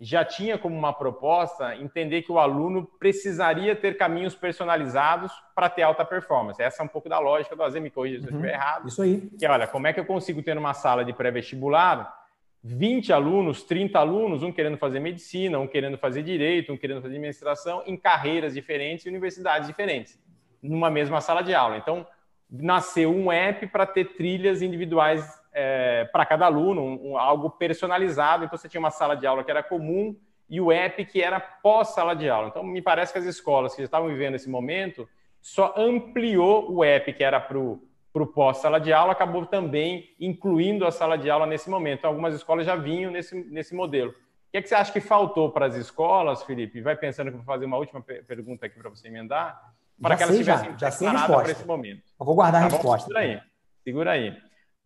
[0.00, 5.82] já tinha como uma proposta entender que o aluno precisaria ter caminhos personalizados para ter
[5.82, 6.60] alta performance.
[6.60, 8.88] Essa é um pouco da lógica do AZ, me corrija se eu estiver uhum, errado.
[8.88, 9.30] Isso aí.
[9.38, 12.24] Que olha, como é que eu consigo ter uma sala de pré-vestibular
[12.66, 17.14] 20 alunos, 30 alunos, um querendo fazer medicina, um querendo fazer direito, um querendo fazer
[17.14, 20.18] administração, em carreiras diferentes e universidades diferentes,
[20.62, 21.76] numa mesma sala de aula.
[21.76, 22.06] Então,
[22.50, 28.44] nasceu um app para ter trilhas individuais é, para cada aluno, um, um, algo personalizado.
[28.44, 30.16] Então, você tinha uma sala de aula que era comum
[30.50, 32.48] e o app que era pós-sala de aula.
[32.48, 35.08] Então, me parece que as escolas que já estavam vivendo esse momento
[35.40, 40.90] só ampliou o app que era para o pós-sala de aula, acabou também incluindo a
[40.90, 42.00] sala de aula nesse momento.
[42.00, 44.10] Então, algumas escolas já vinham nesse, nesse modelo.
[44.10, 44.14] O
[44.50, 46.80] que, é que você acha que faltou para as escolas, Felipe?
[46.80, 50.22] Vai pensando que eu vou fazer uma última pergunta aqui para você emendar para que
[50.22, 52.02] elas estivessem já, já sei para esse momento.
[52.18, 53.06] Eu vou guardar tá a resposta.
[53.06, 53.40] Segura aí.
[53.82, 54.36] Segura aí.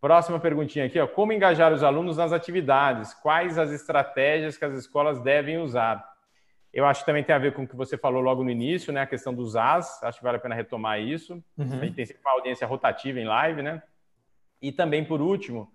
[0.01, 1.07] Próxima perguntinha aqui, ó.
[1.07, 3.15] Como engajar os alunos nas atividades?
[3.15, 6.07] Quais as estratégias que as escolas devem usar?
[6.73, 8.93] Eu acho que também tem a ver com o que você falou logo no início,
[8.93, 9.01] né?
[9.01, 10.01] A questão dos AS.
[10.05, 11.43] Acho que vale a pena retomar isso.
[11.57, 11.73] Uhum.
[11.73, 13.83] A gente tem sempre uma audiência rotativa em live, né?
[14.63, 15.73] E também, por último,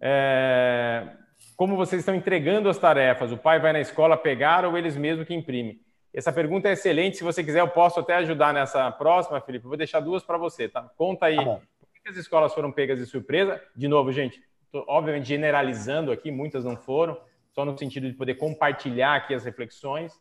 [0.00, 1.08] é...
[1.56, 3.32] como vocês estão entregando as tarefas?
[3.32, 5.80] O pai vai na escola pegar ou eles mesmos que imprimem?
[6.12, 7.16] Essa pergunta é excelente.
[7.16, 9.64] Se você quiser, eu posso até ajudar nessa próxima, Felipe.
[9.64, 10.82] Eu vou deixar duas para você, tá?
[10.96, 11.36] Conta aí.
[11.36, 11.60] Tá
[12.02, 13.62] que as escolas foram pegas de surpresa?
[13.74, 17.18] De novo, gente, tô, obviamente generalizando aqui, muitas não foram,
[17.52, 20.12] só no sentido de poder compartilhar aqui as reflexões.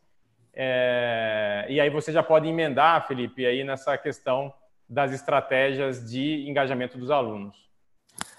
[0.54, 1.66] É...
[1.70, 4.54] E aí você já pode emendar, Felipe, aí nessa questão
[4.88, 7.70] das estratégias de engajamento dos alunos.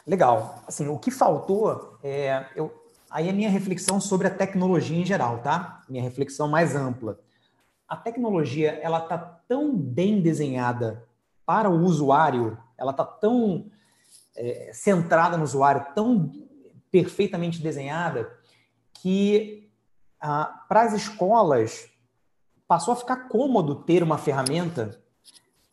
[0.06, 0.62] Legal.
[0.66, 5.04] Assim, o que faltou é eu aí a é minha reflexão sobre a tecnologia em
[5.04, 5.82] geral, tá?
[5.88, 7.18] Minha reflexão mais ampla
[7.92, 11.06] a tecnologia ela está tão bem desenhada
[11.44, 13.70] para o usuário, ela está tão
[14.36, 16.32] é, centrada no usuário, tão
[16.90, 18.30] perfeitamente desenhada,
[18.94, 19.70] que
[20.68, 21.88] para as escolas
[22.68, 25.00] passou a ficar cômodo ter uma ferramenta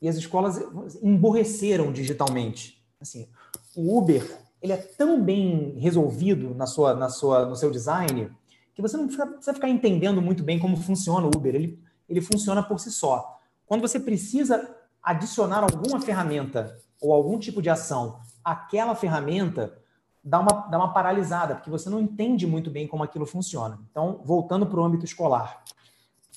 [0.01, 0.59] e as escolas
[1.03, 2.83] emborreceram digitalmente.
[2.99, 3.29] Assim,
[3.75, 4.25] o Uber
[4.61, 8.31] ele é tão bem resolvido na sua, na sua, no seu design
[8.73, 11.53] que você não precisa ficar entendendo muito bem como funciona o Uber.
[11.53, 13.39] Ele, ele funciona por si só.
[13.65, 19.77] Quando você precisa adicionar alguma ferramenta ou algum tipo de ação àquela ferramenta,
[20.23, 23.79] dá uma, dá uma paralisada, porque você não entende muito bem como aquilo funciona.
[23.91, 25.63] Então, voltando para o âmbito escolar,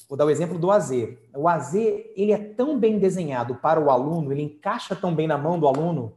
[0.09, 0.91] vou dar o exemplo do AZ.
[1.35, 5.39] O AZ ele é tão bem desenhado para o aluno, ele encaixa tão bem na
[5.39, 6.15] mão do aluno,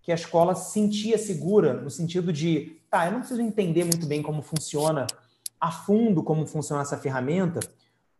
[0.00, 4.06] que a escola se sentia segura no sentido de, tá, eu não preciso entender muito
[4.06, 5.06] bem como funciona
[5.62, 7.60] a fundo como funciona essa ferramenta,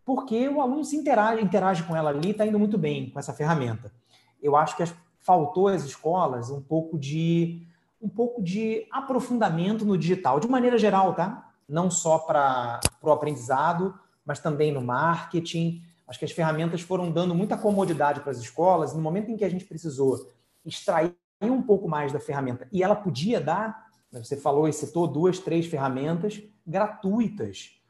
[0.05, 3.19] porque o aluno se interage, interage com ela ali e está indo muito bem com
[3.19, 3.93] essa ferramenta.
[4.41, 7.67] Eu acho que as, faltou às escolas um pouco de
[8.01, 11.49] um pouco de aprofundamento no digital, de maneira geral, tá?
[11.69, 13.95] Não só para o aprendizado,
[14.27, 15.81] mas também no marketing.
[16.09, 18.93] Acho que as ferramentas foram dando muita comodidade para as escolas.
[18.93, 20.29] No momento em que a gente precisou
[20.65, 25.07] extrair um pouco mais da ferramenta, e ela podia dar, né, você falou e citou
[25.07, 27.81] duas, três ferramentas gratuitas,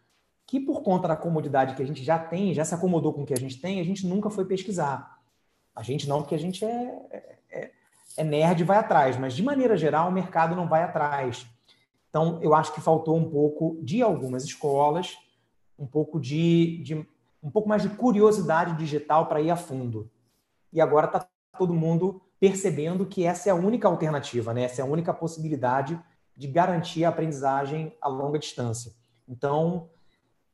[0.47, 3.27] que por conta da comodidade que a gente já tem, já se acomodou com o
[3.27, 5.22] que a gente tem, a gente nunca foi pesquisar.
[5.75, 7.71] A gente não, porque a gente é, é,
[8.17, 11.47] é nerd e vai atrás, mas de maneira geral o mercado não vai atrás.
[12.11, 15.17] Então, eu acho que faltou um pouco de algumas escolas,
[15.79, 16.95] um pouco de, de
[17.43, 20.11] um pouco mais de curiosidade digital para ir a fundo.
[20.73, 21.27] E agora está
[21.59, 24.65] todo mundo percebendo que essa é a única alternativa, né?
[24.65, 25.99] Essa é a única possibilidade
[26.37, 28.93] de garantir a aprendizagem a longa distância.
[29.29, 29.89] Então,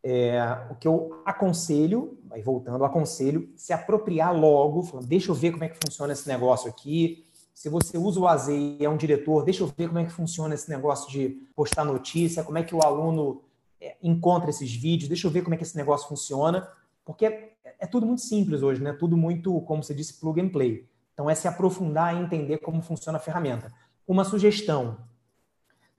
[0.02, 5.52] é, o que eu aconselho, aí voltando, aconselho se apropriar logo, falando, deixa eu ver
[5.52, 7.24] como é que funciona esse negócio aqui.
[7.52, 10.12] Se você usa o AZ e é um diretor, deixa eu ver como é que
[10.12, 13.42] funciona esse negócio de postar notícia, como é que o aluno
[13.80, 16.68] é, encontra esses vídeos, deixa eu ver como é que esse negócio funciona,
[17.04, 18.92] porque é, é tudo muito simples hoje, né?
[18.92, 20.86] Tudo muito, como você disse, plug and play.
[21.12, 23.72] Então, é se aprofundar e entender como funciona a ferramenta.
[24.06, 24.98] Uma sugestão.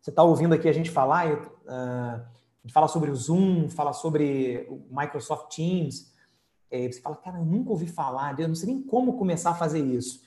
[0.01, 2.21] Você está ouvindo aqui a gente falar, eu, uh,
[2.72, 6.12] fala sobre o Zoom, fala sobre o Microsoft Teams.
[6.69, 9.56] É, você fala, cara, eu nunca ouvi falar, eu não sei nem como começar a
[9.56, 10.22] fazer isso.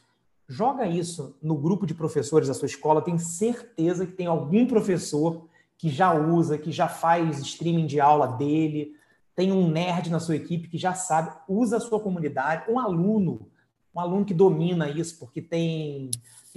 [0.48, 5.48] Joga isso no grupo de professores da sua escola, tenho certeza que tem algum professor
[5.78, 8.94] que já usa, que já faz streaming de aula dele,
[9.34, 13.50] tem um nerd na sua equipe que já sabe, usa a sua comunidade, um aluno
[13.94, 16.10] um aluno que domina isso, porque tem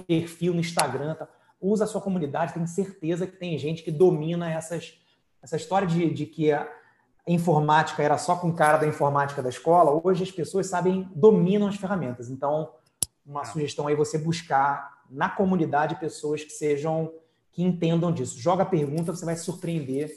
[0.06, 1.28] perfil no Instagram, tá?
[1.60, 4.98] usa a sua comunidade, tem certeza que tem gente que domina essas,
[5.46, 6.68] essa história de, de que a
[7.26, 11.76] informática era só com cara da informática da escola, hoje as pessoas sabem, dominam as
[11.76, 12.28] ferramentas.
[12.28, 12.72] Então,
[13.24, 13.44] uma é.
[13.44, 17.12] sugestão aí é você buscar na comunidade pessoas que sejam,
[17.52, 18.40] que entendam disso.
[18.40, 20.10] Joga a pergunta, você vai se surpreender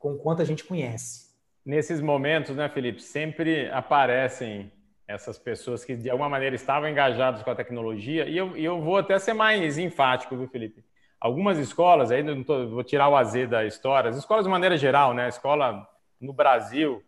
[0.00, 1.26] com quanta gente conhece.
[1.64, 4.72] Nesses momentos, né, Felipe, sempre aparecem
[5.06, 8.28] essas pessoas que de alguma maneira estavam engajadas com a tecnologia.
[8.28, 10.84] E eu, eu vou até ser mais enfático, viu, Felipe?
[11.20, 14.76] Algumas escolas, aí não tô, vou tirar o AZ da história, as escolas de maneira
[14.76, 15.26] geral, né?
[15.26, 15.88] A escola
[16.20, 17.02] no Brasil,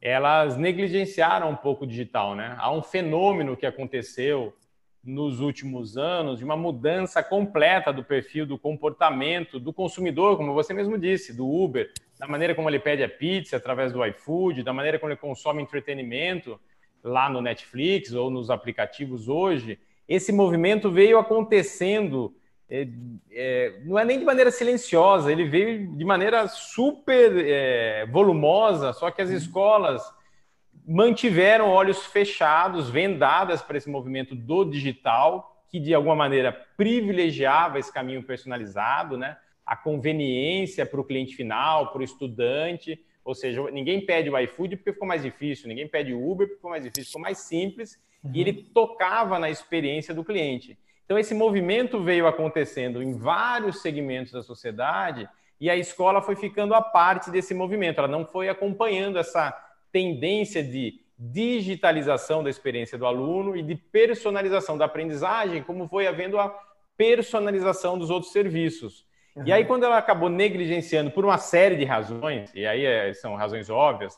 [0.00, 2.54] elas negligenciaram um pouco o digital, né?
[2.58, 4.54] Há um fenômeno que aconteceu
[5.02, 10.74] nos últimos anos de uma mudança completa do perfil do comportamento do consumidor, como você
[10.74, 14.72] mesmo disse, do Uber, da maneira como ele pede a pizza através do iFood, da
[14.72, 16.60] maneira como ele consome entretenimento
[17.02, 22.34] lá no Netflix ou nos aplicativos hoje, esse movimento veio acontecendo,
[22.70, 22.86] é,
[23.32, 29.10] é, não é nem de maneira silenciosa, ele veio de maneira super é, volumosa, só
[29.10, 29.36] que as uhum.
[29.36, 30.02] escolas
[30.86, 37.92] mantiveram olhos fechados, vendadas para esse movimento do digital, que de alguma maneira privilegiava esse
[37.92, 39.36] caminho personalizado, né?
[39.66, 44.76] a conveniência para o cliente final, para o estudante, ou seja, ninguém pede o iFood
[44.76, 48.00] porque ficou mais difícil, ninguém pede o Uber porque ficou mais difícil, ficou mais simples
[48.24, 48.32] uhum.
[48.34, 50.76] e ele tocava na experiência do cliente.
[51.10, 55.28] Então, esse movimento veio acontecendo em vários segmentos da sociedade
[55.60, 59.52] e a escola foi ficando à parte desse movimento, ela não foi acompanhando essa
[59.90, 66.38] tendência de digitalização da experiência do aluno e de personalização da aprendizagem, como foi havendo
[66.38, 66.56] a
[66.96, 69.04] personalização dos outros serviços.
[69.34, 69.42] Uhum.
[69.46, 73.34] E aí, quando ela acabou negligenciando por uma série de razões, e aí é, são
[73.34, 74.16] razões óbvias,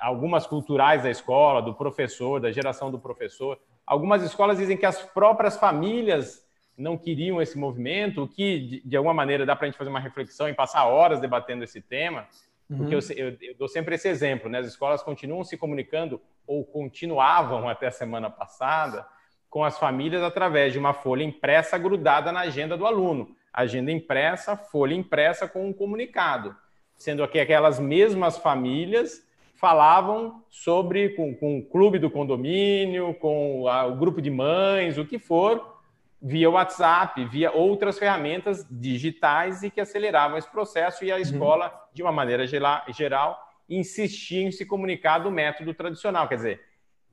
[0.00, 5.02] algumas culturais da escola, do professor, da geração do professor, algumas escolas dizem que as
[5.02, 6.44] próprias famílias
[6.76, 10.00] não queriam esse movimento, o que, de, alguma maneira, dá para a gente fazer uma
[10.00, 12.26] reflexão e passar horas debatendo esse tema,
[12.68, 12.78] uhum.
[12.78, 14.58] porque eu, eu, eu, dou sempre esse exemplo, né?
[14.58, 19.06] As escolas continuam se comunicando, ou continuavam até a semana passada,
[19.48, 24.56] com as famílias através de uma folha impressa grudada na agenda do aluno agenda impressa,
[24.56, 26.56] folha impressa com um comunicado,
[26.96, 29.24] sendo que aquelas mesmas famílias
[29.54, 35.04] falavam sobre com, com o clube do condomínio, com a, o grupo de mães, o
[35.04, 35.74] que for,
[36.20, 41.20] via WhatsApp, via outras ferramentas digitais e que aceleravam esse processo e a uhum.
[41.20, 43.38] escola, de uma maneira geral,
[43.68, 46.28] insistia em se comunicar do método tradicional.
[46.28, 46.60] Quer dizer,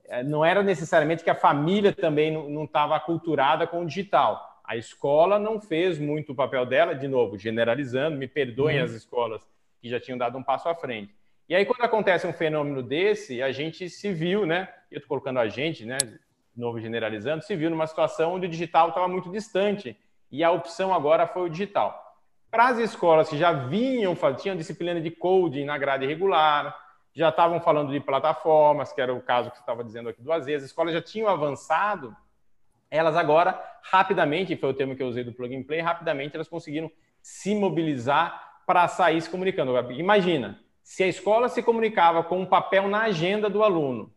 [0.05, 4.61] é, não era necessariamente que a família também não estava aculturada com o digital.
[4.63, 8.85] A escola não fez muito o papel dela, de novo, generalizando, me perdoem uhum.
[8.85, 9.41] as escolas
[9.81, 11.13] que já tinham dado um passo à frente.
[11.51, 14.69] E aí, quando acontece um fenômeno desse, a gente se viu, né?
[14.89, 15.97] Eu estou colocando a gente, né?
[15.97, 16.17] De
[16.55, 19.97] novo, generalizando, se viu numa situação onde o digital estava muito distante
[20.31, 22.15] e a opção agora foi o digital.
[22.49, 26.73] Para as escolas que já vinham, tinham disciplina de coding na grade regular,
[27.13, 30.45] já estavam falando de plataformas, que era o caso que você estava dizendo aqui duas
[30.45, 32.15] vezes, as escolas já tinham avançado,
[32.89, 36.47] elas agora, rapidamente, foi o termo que eu usei do plug and play, rapidamente elas
[36.47, 36.89] conseguiram
[37.21, 39.77] se mobilizar para sair se comunicando.
[39.91, 44.11] Imagina, se a escola se comunicava com um papel na agenda do aluno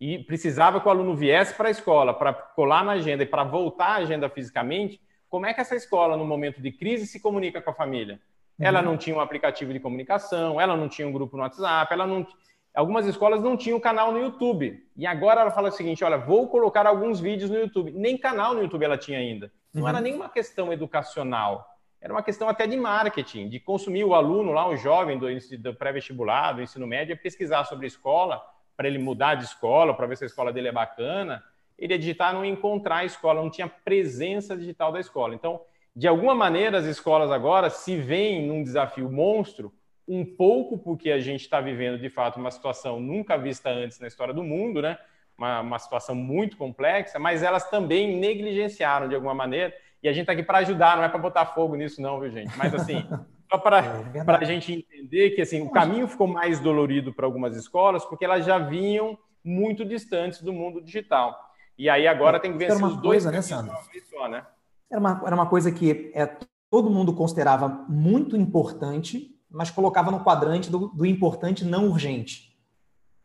[0.00, 3.44] e precisava que o aluno viesse para a escola para colar na agenda e para
[3.44, 7.62] voltar à agenda fisicamente, como é que essa escola, no momento de crise, se comunica
[7.62, 8.20] com a família?
[8.58, 8.66] Uhum.
[8.66, 12.06] Ela não tinha um aplicativo de comunicação, ela não tinha um grupo no WhatsApp, ela
[12.06, 12.26] não.
[12.74, 14.86] Algumas escolas não tinham canal no YouTube.
[14.96, 17.92] E agora ela fala o seguinte: olha, vou colocar alguns vídeos no YouTube.
[17.92, 19.52] Nem canal no YouTube ela tinha ainda.
[19.72, 19.88] Não uhum.
[19.88, 21.69] era nenhuma questão educacional.
[22.00, 25.26] Era uma questão até de marketing, de consumir o aluno lá, o jovem do,
[25.58, 28.42] do pré-vestibular, do ensino médio, pesquisar sobre a escola,
[28.76, 31.42] para ele mudar de escola, para ver se a escola dele é bacana
[31.80, 35.34] ele ia digitar não encontrar a escola, não tinha presença digital da escola.
[35.34, 35.62] Então,
[35.96, 39.72] de alguma maneira, as escolas agora se veem num desafio monstro,
[40.06, 44.06] um pouco porque a gente está vivendo, de fato, uma situação nunca vista antes na
[44.06, 44.98] história do mundo, né?
[45.38, 49.74] Uma, uma situação muito complexa, mas elas também negligenciaram de alguma maneira.
[50.02, 52.30] E a gente está aqui para ajudar, não é para botar fogo nisso, não, viu,
[52.30, 52.56] gente?
[52.56, 53.06] Mas assim,
[53.50, 53.78] só para
[54.14, 58.24] é a gente entender que assim, o caminho ficou mais dolorido para algumas escolas, porque
[58.24, 61.38] elas já vinham muito distantes do mundo digital.
[61.76, 63.74] E aí agora tem que ver se os dois coisa, né, Sandro?
[64.08, 64.44] Só, né?
[64.90, 66.26] Era uma, era uma coisa que é,
[66.70, 72.50] todo mundo considerava muito importante, mas colocava no quadrante do, do importante não urgente.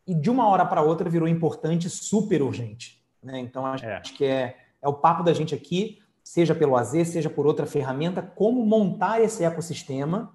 [0.06, 3.04] E de uma hora para outra virou importante super urgente.
[3.22, 3.40] Né?
[3.40, 4.00] Então acho é.
[4.00, 8.20] que é, é o papo da gente aqui, seja pelo AZ, seja por outra ferramenta,
[8.20, 10.34] como montar esse ecossistema.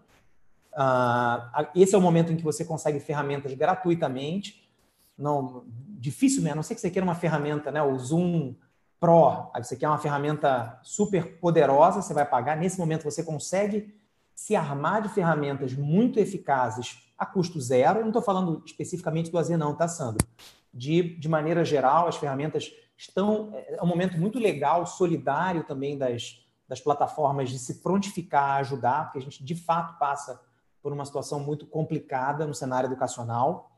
[0.72, 4.72] Uh, esse é o momento em que você consegue ferramentas gratuitamente
[5.18, 8.56] não difícil mesmo, a não ser que você queira uma ferramenta, né, o Zoom
[9.02, 12.56] Pro, aí você quer uma ferramenta super poderosa, você vai pagar.
[12.56, 13.94] Nesse momento você consegue
[14.34, 18.00] se armar de ferramentas muito eficazes a custo zero.
[18.00, 20.26] Eu não estou falando especificamente do AZ, não, tá, Sandro?
[20.74, 22.72] De, de maneira geral, as ferramentas
[23.02, 23.52] estão.
[23.54, 29.06] É um momento muito legal, solidário também das, das plataformas de se prontificar a ajudar,
[29.06, 30.40] porque a gente de fato passa
[30.82, 33.72] por uma situação muito complicada no cenário educacional.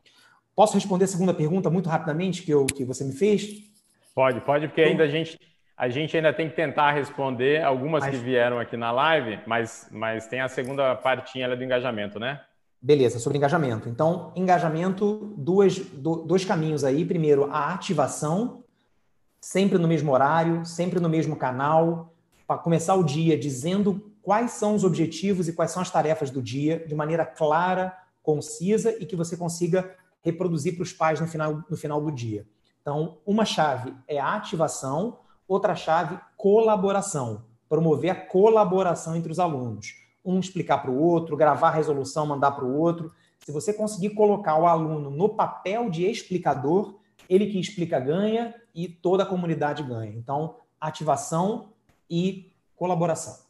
[0.55, 3.63] Posso responder a segunda pergunta muito rapidamente que, eu, que você me fez?
[4.13, 5.39] Pode, pode, porque ainda a gente,
[5.75, 8.15] a gente ainda tem que tentar responder algumas mas...
[8.15, 12.41] que vieram aqui na live, mas, mas tem a segunda partinha do engajamento, né?
[12.79, 13.87] Beleza, sobre engajamento.
[13.87, 17.05] Então, engajamento, duas, dois caminhos aí.
[17.05, 18.62] Primeiro, a ativação,
[19.43, 22.13] sempre no mesmo horário, sempre no mesmo canal,
[22.47, 26.41] para começar o dia dizendo quais são os objetivos e quais são as tarefas do
[26.41, 31.61] dia, de maneira clara, concisa e que você consiga reproduzir para os pais no final,
[31.69, 32.47] no final do dia.
[32.81, 37.43] Então, uma chave é a ativação, outra chave, colaboração.
[37.67, 39.93] Promover a colaboração entre os alunos.
[40.23, 43.11] Um explicar para o outro, gravar a resolução, mandar para o outro.
[43.45, 48.87] Se você conseguir colocar o aluno no papel de explicador, ele que explica ganha e
[48.87, 50.11] toda a comunidade ganha.
[50.15, 51.73] Então, ativação
[52.09, 53.45] e colaboração.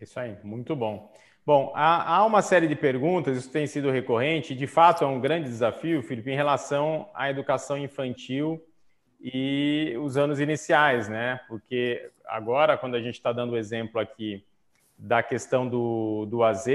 [0.00, 1.12] Isso aí, muito bom.
[1.44, 5.20] Bom, há, há, uma série de perguntas, isso tem sido recorrente, de fato é um
[5.20, 8.62] grande desafio, Felipe, em relação à educação infantil
[9.20, 11.40] e os anos iniciais, né?
[11.48, 14.44] Porque agora, quando a gente está dando o exemplo aqui
[14.98, 16.66] da questão do, do AZ,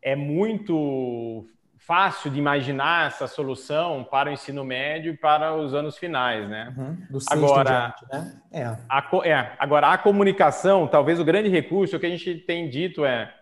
[0.00, 1.46] é muito
[1.90, 6.72] fácil de imaginar essa solução para o ensino médio e para os anos finais, né?
[6.78, 8.40] Uhum, agora, diante, né?
[8.52, 8.64] É.
[8.88, 9.52] A, é.
[9.58, 13.34] Agora, a comunicação, talvez o grande recurso, que a gente tem dito é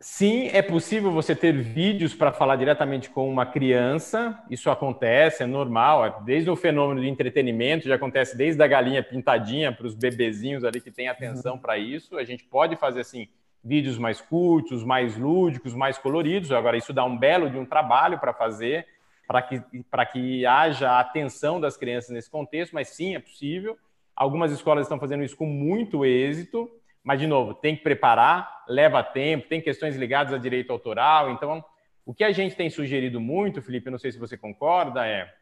[0.00, 4.38] Sim, é possível você ter vídeos para falar diretamente com uma criança.
[4.50, 6.04] Isso acontece, é normal.
[6.04, 10.64] É desde o fenômeno de entretenimento, já acontece desde a galinha pintadinha para os bebezinhos
[10.64, 11.60] ali que têm atenção uhum.
[11.60, 12.18] para isso.
[12.18, 13.28] A gente pode fazer assim
[13.64, 16.52] vídeos mais curtos, mais lúdicos, mais coloridos.
[16.52, 18.86] Agora, isso dá um belo de um trabalho para fazer,
[19.26, 23.78] para que, para que haja atenção das crianças nesse contexto, mas sim, é possível.
[24.14, 26.70] Algumas escolas estão fazendo isso com muito êxito.
[27.02, 31.30] Mas, de novo, tem que preparar, leva tempo, tem questões ligadas a direito autoral.
[31.30, 31.62] Então,
[32.06, 35.32] O que a gente tem sugerido muito, Felipe, eu não sei se você concorda, é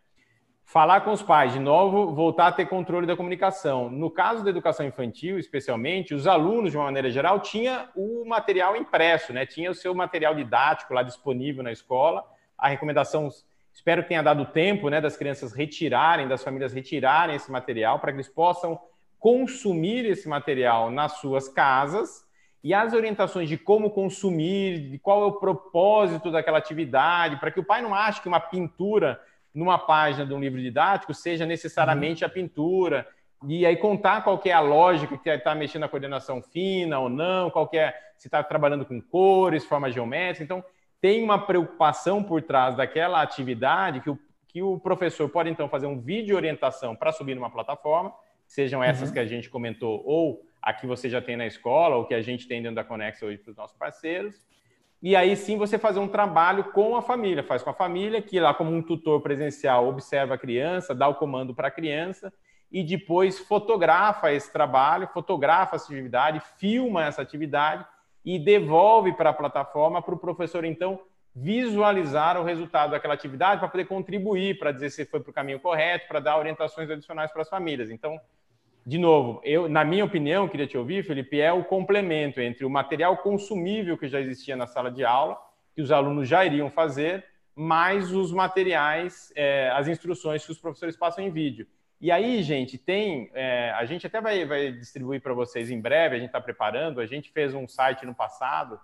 [0.72, 3.90] falar com os pais, de novo, voltar a ter controle da comunicação.
[3.90, 8.74] No caso da educação infantil, especialmente, os alunos, de uma maneira geral, tinha o material
[8.74, 9.44] impresso, né?
[9.44, 12.24] Tinha o seu material didático lá disponível na escola.
[12.56, 13.28] A recomendação,
[13.70, 18.10] espero que tenha dado tempo, né, das crianças retirarem, das famílias retirarem esse material para
[18.10, 18.80] que eles possam
[19.18, 22.26] consumir esse material nas suas casas
[22.64, 27.60] e as orientações de como consumir, de qual é o propósito daquela atividade, para que
[27.60, 29.20] o pai não ache que uma pintura
[29.54, 32.30] numa página de um livro didático seja necessariamente uhum.
[32.30, 33.06] a pintura,
[33.46, 37.50] e aí contar qual é a lógica que está mexendo na coordenação fina ou não,
[37.50, 40.44] qual é, se está trabalhando com cores, forma geométrica.
[40.44, 40.64] Então,
[41.00, 45.86] tem uma preocupação por trás daquela atividade que o, que o professor pode, então, fazer
[45.86, 48.12] um vídeo orientação para subir numa plataforma,
[48.46, 49.14] sejam essas uhum.
[49.14, 52.22] que a gente comentou, ou a que você já tem na escola, ou que a
[52.22, 54.46] gente tem dentro da Conexa hoje para os nossos parceiros.
[55.02, 58.38] E aí sim você fazer um trabalho com a família, faz com a família, que
[58.38, 62.32] lá como um tutor presencial observa a criança, dá o comando para a criança
[62.70, 67.84] e depois fotografa esse trabalho, fotografa essa atividade, filma essa atividade
[68.24, 71.00] e devolve para a plataforma para o professor então
[71.34, 75.58] visualizar o resultado daquela atividade para poder contribuir, para dizer se foi para o caminho
[75.58, 77.90] correto, para dar orientações adicionais para as famílias.
[77.90, 78.20] Então,
[78.84, 82.70] de novo, eu, na minha opinião, queria te ouvir, Felipe, é o complemento entre o
[82.70, 85.38] material consumível que já existia na sala de aula,
[85.74, 87.24] que os alunos já iriam fazer,
[87.54, 91.66] mais os materiais, é, as instruções que os professores passam em vídeo.
[92.00, 93.30] E aí, gente, tem.
[93.32, 97.00] É, a gente até vai, vai distribuir para vocês em breve, a gente está preparando.
[97.00, 98.80] A gente fez um site no passado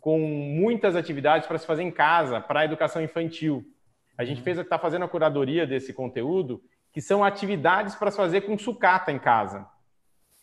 [0.00, 3.62] com muitas atividades para se fazer em casa, para a educação infantil.
[4.16, 6.62] A gente fez, está fazendo a curadoria desse conteúdo
[6.94, 9.66] que são atividades para fazer com sucata em casa.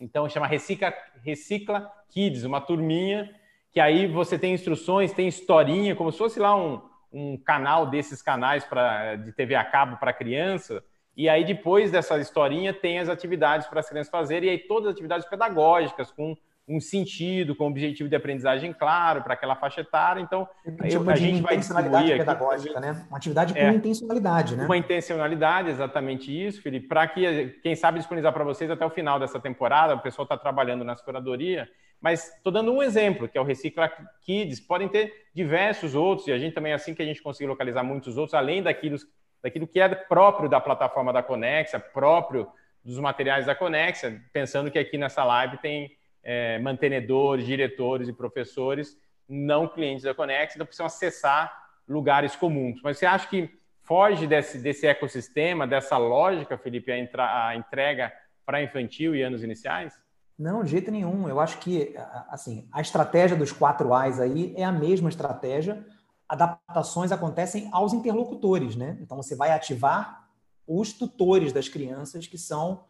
[0.01, 0.93] Então, chama Recicla,
[1.23, 3.33] Recicla Kids, uma turminha,
[3.71, 8.21] que aí você tem instruções, tem historinha, como se fosse lá um, um canal desses
[8.21, 10.83] canais pra, de TV a cabo para criança.
[11.15, 14.87] E aí, depois dessa historinha, tem as atividades para as crianças fazerem, e aí todas
[14.87, 16.35] as atividades pedagógicas, com
[16.67, 20.21] um sentido, com objetivo de aprendizagem claro para aquela faixa etária.
[20.21, 20.47] Então,
[20.87, 23.05] tipo a gente vai intencionalidade pedagógica, aqui, né?
[23.09, 24.65] Uma atividade com é, intencionalidade, né?
[24.65, 29.19] Uma intencionalidade, exatamente isso, Felipe, para que, quem sabe, disponibilizar para vocês até o final
[29.19, 29.95] dessa temporada.
[29.95, 31.67] O pessoal está trabalhando na curadoria,
[31.99, 33.91] mas estou dando um exemplo, que é o Recicla
[34.21, 34.59] Kids.
[34.59, 38.17] Podem ter diversos outros, e a gente também, assim que a gente conseguir localizar muitos
[38.17, 38.97] outros, além daquilo,
[39.43, 42.47] daquilo que é próprio da plataforma da Conexa, próprio
[42.83, 45.91] dos materiais da Conexa, pensando que aqui nessa live tem
[46.23, 48.97] é, mantenedores, diretores e professores
[49.27, 51.51] não clientes da Conex, então precisam acessar
[51.87, 52.81] lugares comuns.
[52.83, 53.49] Mas você acha que
[53.83, 58.11] foge desse, desse ecossistema, dessa lógica, Felipe, a, entra, a entrega
[58.45, 59.93] para infantil e anos iniciais?
[60.37, 61.29] Não, de jeito nenhum.
[61.29, 61.93] Eu acho que
[62.29, 65.85] assim, a estratégia dos quatro A's aí é a mesma estratégia.
[66.27, 68.97] Adaptações acontecem aos interlocutores, né?
[69.01, 70.27] Então você vai ativar
[70.67, 72.83] os tutores das crianças, que são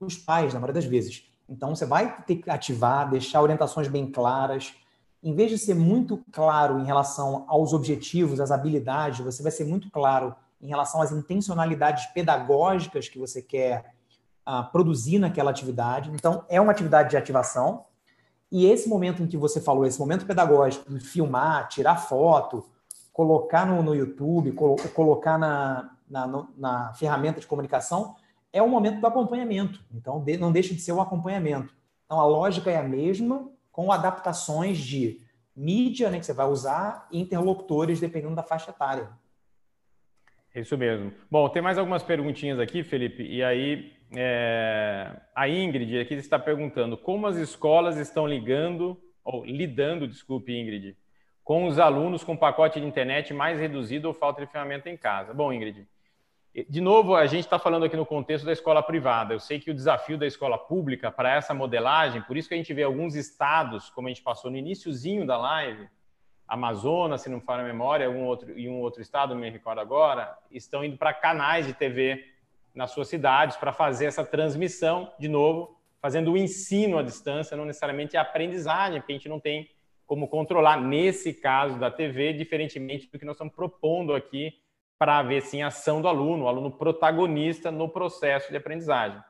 [0.00, 1.27] os pais, na maioria das vezes.
[1.48, 4.74] Então, você vai ter que ativar, deixar orientações bem claras.
[5.22, 9.64] Em vez de ser muito claro em relação aos objetivos, às habilidades, você vai ser
[9.64, 13.94] muito claro em relação às intencionalidades pedagógicas que você quer
[14.46, 16.10] uh, produzir naquela atividade.
[16.10, 17.84] Então, é uma atividade de ativação.
[18.50, 22.64] E esse momento em que você falou, esse momento pedagógico, de filmar, tirar foto,
[23.12, 28.14] colocar no, no YouTube, colo colocar na, na, na ferramenta de comunicação,
[28.52, 29.80] é o momento do acompanhamento.
[29.92, 31.74] Então, não deixa de ser o acompanhamento.
[32.04, 35.20] Então, a lógica é a mesma, com adaptações de
[35.54, 39.10] mídia né, que você vai usar e interlocutores, dependendo da faixa etária.
[40.54, 41.12] Isso mesmo.
[41.30, 43.22] Bom, tem mais algumas perguntinhas aqui, Felipe.
[43.22, 45.20] E aí, é...
[45.34, 50.96] a Ingrid aqui está perguntando como as escolas estão ligando, ou lidando, desculpe, Ingrid,
[51.44, 55.34] com os alunos com pacote de internet mais reduzido ou falta de ferramenta em casa.
[55.34, 55.86] Bom, Ingrid,
[56.68, 59.34] de novo, a gente está falando aqui no contexto da escola privada.
[59.34, 62.56] Eu sei que o desafio da escola pública para essa modelagem, por isso que a
[62.56, 65.88] gente vê alguns estados, como a gente passou no iníciozinho da live,
[66.48, 69.80] Amazonas, se não for a memória, um outro, e um outro estado, não me recordo
[69.80, 72.24] agora, estão indo para canais de TV
[72.74, 77.66] nas suas cidades para fazer essa transmissão, de novo, fazendo o ensino à distância, não
[77.66, 79.68] necessariamente a aprendizagem, porque a gente não tem
[80.06, 84.54] como controlar, nesse caso da TV, diferentemente do que nós estamos propondo aqui
[84.98, 89.22] para ver sim a ação do aluno, o aluno protagonista no processo de aprendizagem.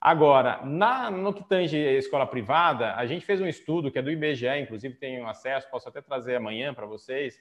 [0.00, 4.10] Agora, na, no que tange escola privada, a gente fez um estudo que é do
[4.10, 7.38] IBGE, inclusive tenho acesso, posso até trazer amanhã para vocês,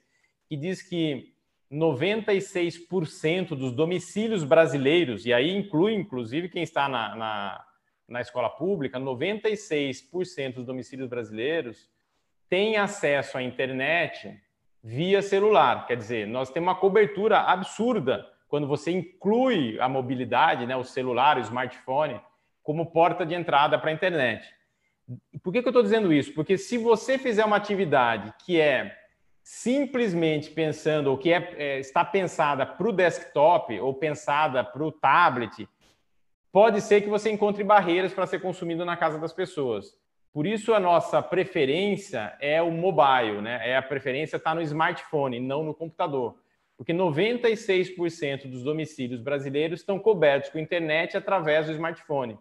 [0.48, 1.34] que diz que
[1.72, 7.66] 96% dos domicílios brasileiros, e aí inclui inclusive quem está na, na,
[8.08, 11.90] na escola pública, 96% dos domicílios brasileiros
[12.50, 14.38] têm acesso à internet
[14.84, 15.86] via celular.
[15.86, 21.38] Quer dizer, nós temos uma cobertura absurda quando você inclui a mobilidade, né, o celular,
[21.38, 22.20] o smartphone,
[22.62, 24.46] como porta de entrada para a internet.
[25.42, 26.34] Por que, que eu estou dizendo isso?
[26.34, 28.98] Porque se você fizer uma atividade que é
[29.44, 34.92] simplesmente pensando, ou que é, é está pensada para o desktop ou pensada para o
[34.92, 35.68] tablet,
[36.52, 39.96] pode ser que você encontre barreiras para ser consumido na casa das pessoas.
[40.34, 43.70] Por isso a nossa preferência é o mobile, né?
[43.70, 46.38] É a preferência está no smartphone, não no computador.
[46.78, 52.40] Porque 96% dos domicílios brasileiros estão cobertos com internet através do smartphone.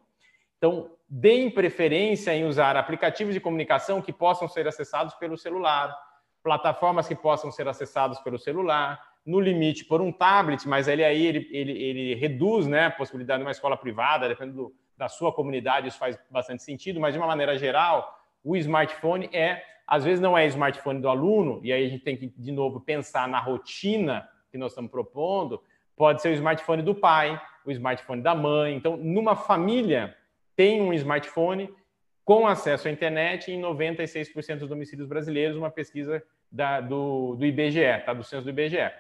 [0.57, 5.95] Então, deem preferência em usar aplicativos de comunicação que possam ser acessados pelo celular,
[6.43, 11.27] plataformas que possam ser acessadas pelo celular, no limite por um tablet, mas ele aí
[11.27, 15.33] ele, ele, ele reduz né, a possibilidade de uma escola privada, dependendo do, da sua
[15.33, 20.21] comunidade, isso faz bastante sentido, mas de uma maneira geral, o smartphone é, às vezes
[20.21, 23.41] não é smartphone do aluno, e aí a gente tem que, de novo, pensar na
[23.41, 25.63] rotina que nós estamos propondo,
[25.97, 28.77] pode ser o smartphone do pai, o smartphone da mãe.
[28.77, 30.15] Então, numa família,
[30.55, 31.75] tem um smartphone
[32.23, 36.23] com acesso à internet em 96% dos domicílios brasileiros, uma pesquisa
[36.53, 38.13] da, do, do IBGE, tá?
[38.13, 38.93] do censo do IBGE.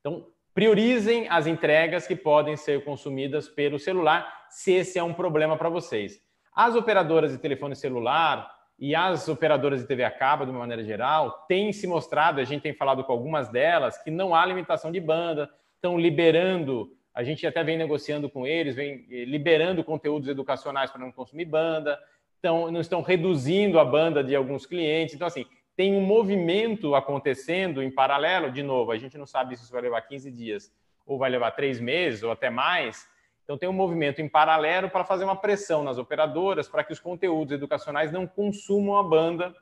[0.00, 5.56] Então, priorizem as entregas que podem ser consumidas pelo celular, se esse é um problema
[5.56, 6.20] para vocês.
[6.54, 10.84] As operadoras de telefone celular e as operadoras de TV a cabo, de uma maneira
[10.84, 14.92] geral, têm se mostrado, a gente tem falado com algumas delas, que não há limitação
[14.92, 20.28] de banda, estão liberando, a gente até vem negociando com eles, vem eh, liberando conteúdos
[20.28, 21.98] educacionais para não consumir banda,
[22.42, 25.14] então, não estão reduzindo a banda de alguns clientes.
[25.14, 25.46] Então, assim,
[25.76, 29.82] tem um movimento acontecendo em paralelo, de novo, a gente não sabe se isso vai
[29.82, 30.72] levar 15 dias
[31.06, 33.08] ou vai levar três meses ou até mais.
[33.44, 37.00] Então, tem um movimento em paralelo para fazer uma pressão nas operadoras para que os
[37.00, 39.54] conteúdos educacionais não consumam a banda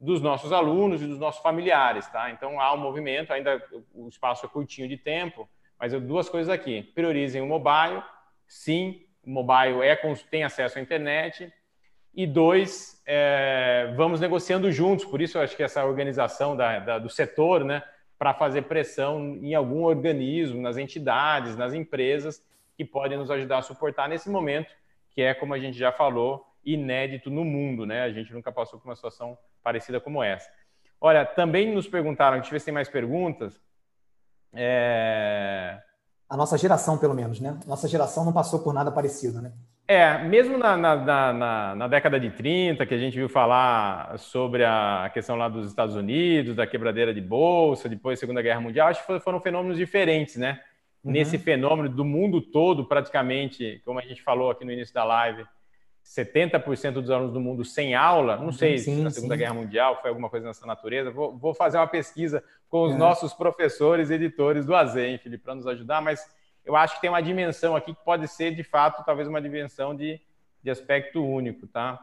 [0.00, 2.30] dos nossos alunos e dos nossos familiares, tá?
[2.30, 5.48] Então, há um movimento, ainda o espaço é curtinho de tempo,
[5.78, 6.82] mas duas coisas aqui.
[6.82, 8.02] Priorizem o mobile,
[8.48, 9.94] sim, o mobile é,
[10.28, 11.52] tem acesso à internet,
[12.12, 15.04] e dois, é, vamos negociando juntos.
[15.04, 17.82] Por isso, eu acho que essa organização da, da, do setor, né,
[18.18, 22.44] para fazer pressão em algum organismo, nas entidades, nas empresas,
[22.76, 24.72] que podem nos ajudar a suportar nesse momento,
[25.10, 27.84] que é, como a gente já falou, inédito no mundo.
[27.84, 28.02] Né?
[28.02, 30.48] A gente nunca passou por uma situação parecida como essa.
[31.00, 33.60] Olha, também nos perguntaram, deixa eu ver se tem mais perguntas.
[34.52, 35.82] É...
[36.28, 37.58] A nossa geração, pelo menos, né?
[37.66, 39.52] Nossa geração não passou por nada parecido, né?
[39.92, 44.64] É, mesmo na, na, na, na, década de 30, que a gente viu falar sobre
[44.64, 48.88] a questão lá dos Estados Unidos, da quebradeira de bolsa, depois da Segunda Guerra Mundial,
[48.88, 50.60] acho que foram fenômenos diferentes, né?
[51.04, 51.12] Uhum.
[51.12, 55.44] Nesse fenômeno do mundo todo, praticamente, como a gente falou aqui no início da live,
[56.02, 59.40] 70% dos alunos do mundo sem aula, não sei sim, se na Segunda sim.
[59.40, 62.96] Guerra Mundial foi alguma coisa nessa natureza, vou, vou fazer uma pesquisa com os é.
[62.96, 64.72] nossos professores e editores do
[65.22, 66.26] Felipe, para nos ajudar, mas
[66.64, 69.94] eu acho que tem uma dimensão aqui que pode ser, de fato, talvez uma dimensão
[69.94, 70.20] de,
[70.62, 72.00] de aspecto único, tá?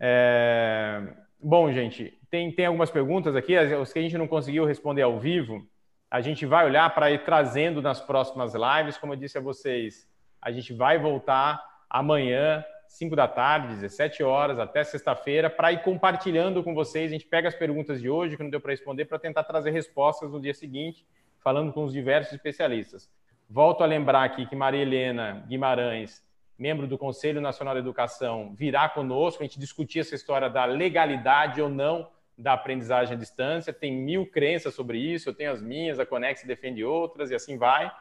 [0.00, 1.02] É...
[1.40, 5.18] Bom, gente, tem, tem algumas perguntas aqui, os que a gente não conseguiu responder ao
[5.18, 5.66] vivo,
[6.10, 10.08] a gente vai olhar para ir trazendo nas próximas lives, como eu disse a vocês,
[10.40, 16.62] a gente vai voltar amanhã, 5 da tarde, 17 horas, até sexta-feira, para ir compartilhando
[16.62, 17.10] com vocês.
[17.10, 19.70] A gente pega as perguntas de hoje, que não deu para responder, para tentar trazer
[19.70, 21.06] respostas no dia seguinte,
[21.38, 23.10] falando com os diversos especialistas.
[23.48, 26.22] Volto a lembrar aqui que Maria Helena Guimarães,
[26.58, 29.42] membro do Conselho Nacional de Educação, virá conosco.
[29.42, 33.72] A gente discutir essa história da legalidade ou não da aprendizagem à distância.
[33.72, 37.58] Tem mil crenças sobre isso, eu tenho as minhas, a Conex defende outras e assim
[37.58, 37.92] vai.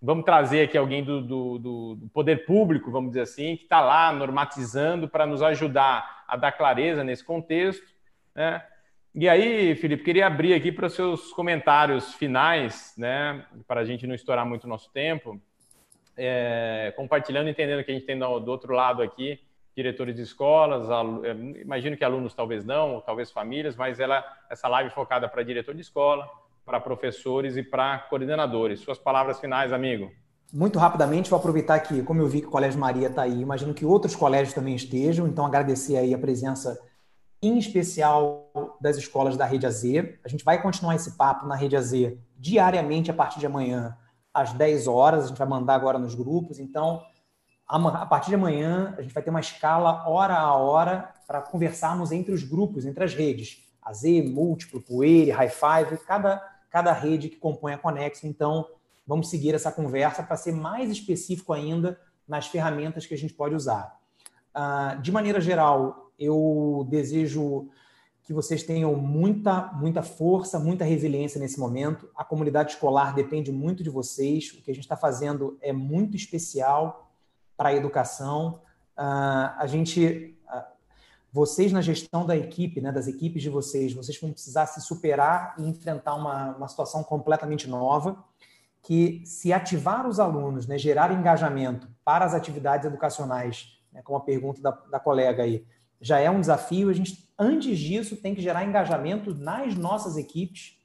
[0.00, 4.12] Vamos trazer aqui alguém do, do, do poder público, vamos dizer assim, que está lá
[4.12, 7.86] normatizando para nos ajudar a dar clareza nesse contexto.
[8.34, 8.62] Né?
[9.14, 14.08] E aí, Felipe, queria abrir aqui para os seus comentários finais, né, para a gente
[14.08, 15.40] não estourar muito o nosso tempo,
[16.16, 19.38] é, compartilhando, entendendo que a gente tem do, do outro lado aqui
[19.76, 20.88] diretores de escolas,
[21.24, 25.74] é, imagino que alunos talvez não, talvez famílias, mas ela, essa live focada para diretor
[25.74, 26.28] de escola,
[26.64, 28.80] para professores e para coordenadores.
[28.80, 30.10] Suas palavras finais, amigo.
[30.52, 33.74] Muito rapidamente, vou aproveitar que, como eu vi que o Colégio Maria está aí, imagino
[33.74, 36.80] que outros colégios também estejam, então agradecer aí a presença
[37.42, 38.48] em especial
[38.84, 39.82] das escolas da Rede AZ.
[40.22, 41.90] A gente vai continuar esse papo na Rede AZ
[42.36, 43.96] diariamente a partir de amanhã,
[44.32, 45.24] às 10 horas.
[45.24, 46.58] A gente vai mandar agora nos grupos.
[46.58, 47.02] Então,
[47.66, 52.12] a partir de amanhã, a gente vai ter uma escala hora a hora para conversarmos
[52.12, 53.64] entre os grupos, entre as redes.
[53.80, 56.36] AZ, Múltiplo, Poeire, High Five, cada,
[56.68, 58.26] cada rede que compõe a Conexo.
[58.26, 58.66] Então,
[59.06, 63.54] vamos seguir essa conversa para ser mais específico ainda nas ferramentas que a gente pode
[63.54, 63.98] usar.
[64.54, 67.70] Uh, de maneira geral, eu desejo
[68.24, 72.08] que vocês tenham muita, muita força, muita resiliência nesse momento.
[72.16, 74.50] A comunidade escolar depende muito de vocês.
[74.52, 77.12] O que a gente está fazendo é muito especial
[77.54, 78.62] para a educação.
[78.96, 80.62] Uh, a gente, uh,
[81.30, 85.54] vocês na gestão da equipe, né, das equipes de vocês, vocês vão precisar se superar
[85.58, 88.24] e enfrentar uma, uma situação completamente nova
[88.82, 94.20] que se ativar os alunos, né, gerar engajamento para as atividades educacionais, né, como a
[94.22, 95.66] pergunta da, da colega aí,
[96.04, 96.90] já é um desafio.
[96.90, 100.76] A gente, antes disso, tem que gerar engajamento nas nossas equipes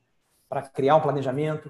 [0.48, 1.70] para criar um planejamento,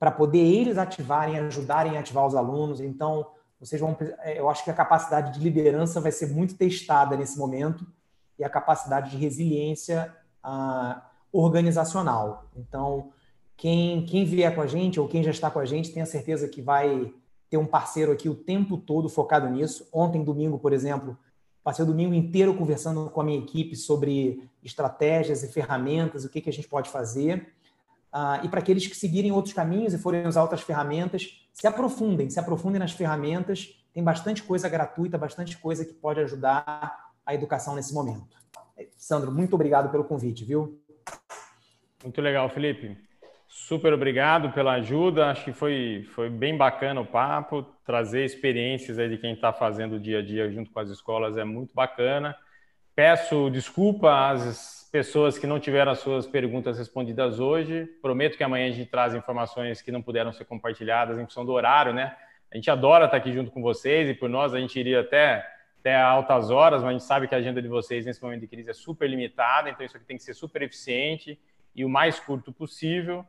[0.00, 2.80] para poder eles ativarem, ajudarem a ativar os alunos.
[2.80, 3.26] Então,
[3.60, 7.38] vocês vão, é, eu acho que a capacidade de liderança vai ser muito testada nesse
[7.38, 7.86] momento
[8.38, 12.46] e a capacidade de resiliência ah, organizacional.
[12.56, 13.12] Então,
[13.54, 16.48] quem, quem vier com a gente ou quem já está com a gente, tenha certeza
[16.48, 17.12] que vai
[17.50, 19.86] ter um parceiro aqui o tempo todo focado nisso.
[19.92, 21.18] Ontem, domingo, por exemplo,
[21.68, 26.40] passei o domingo inteiro conversando com a minha equipe sobre estratégias e ferramentas, o que,
[26.40, 27.52] que a gente pode fazer.
[28.10, 32.30] Uh, e para aqueles que seguirem outros caminhos e forem usar outras ferramentas, se aprofundem,
[32.30, 33.78] se aprofundem nas ferramentas.
[33.92, 38.34] Tem bastante coisa gratuita, bastante coisa que pode ajudar a educação nesse momento.
[38.96, 40.80] Sandro, muito obrigado pelo convite, viu?
[42.02, 42.96] Muito legal, Felipe.
[43.48, 45.30] Super obrigado pela ajuda.
[45.30, 47.62] Acho que foi, foi bem bacana o papo.
[47.84, 51.36] Trazer experiências aí de quem está fazendo o dia a dia junto com as escolas
[51.38, 52.36] é muito bacana.
[52.94, 57.86] Peço desculpa às pessoas que não tiveram as suas perguntas respondidas hoje.
[58.02, 61.52] Prometo que amanhã a gente traz informações que não puderam ser compartilhadas em função do
[61.52, 62.14] horário, né?
[62.52, 65.46] A gente adora estar aqui junto com vocês e por nós a gente iria até,
[65.80, 68.46] até altas horas, mas a gente sabe que a agenda de vocês nesse momento de
[68.46, 71.38] crise é super limitada, então isso aqui tem que ser super eficiente
[71.74, 73.24] e o mais curto possível.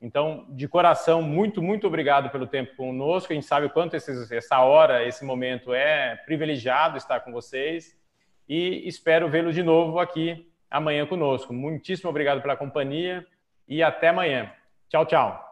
[0.00, 3.32] Então, de coração, muito, muito obrigado pelo tempo conosco.
[3.32, 7.98] A gente sabe o quanto esses, essa hora, esse momento é privilegiado estar com vocês
[8.48, 11.52] e espero vê-los de novo aqui amanhã conosco.
[11.52, 13.26] Muitíssimo obrigado pela companhia
[13.66, 14.52] e até amanhã.
[14.88, 15.47] Tchau, tchau.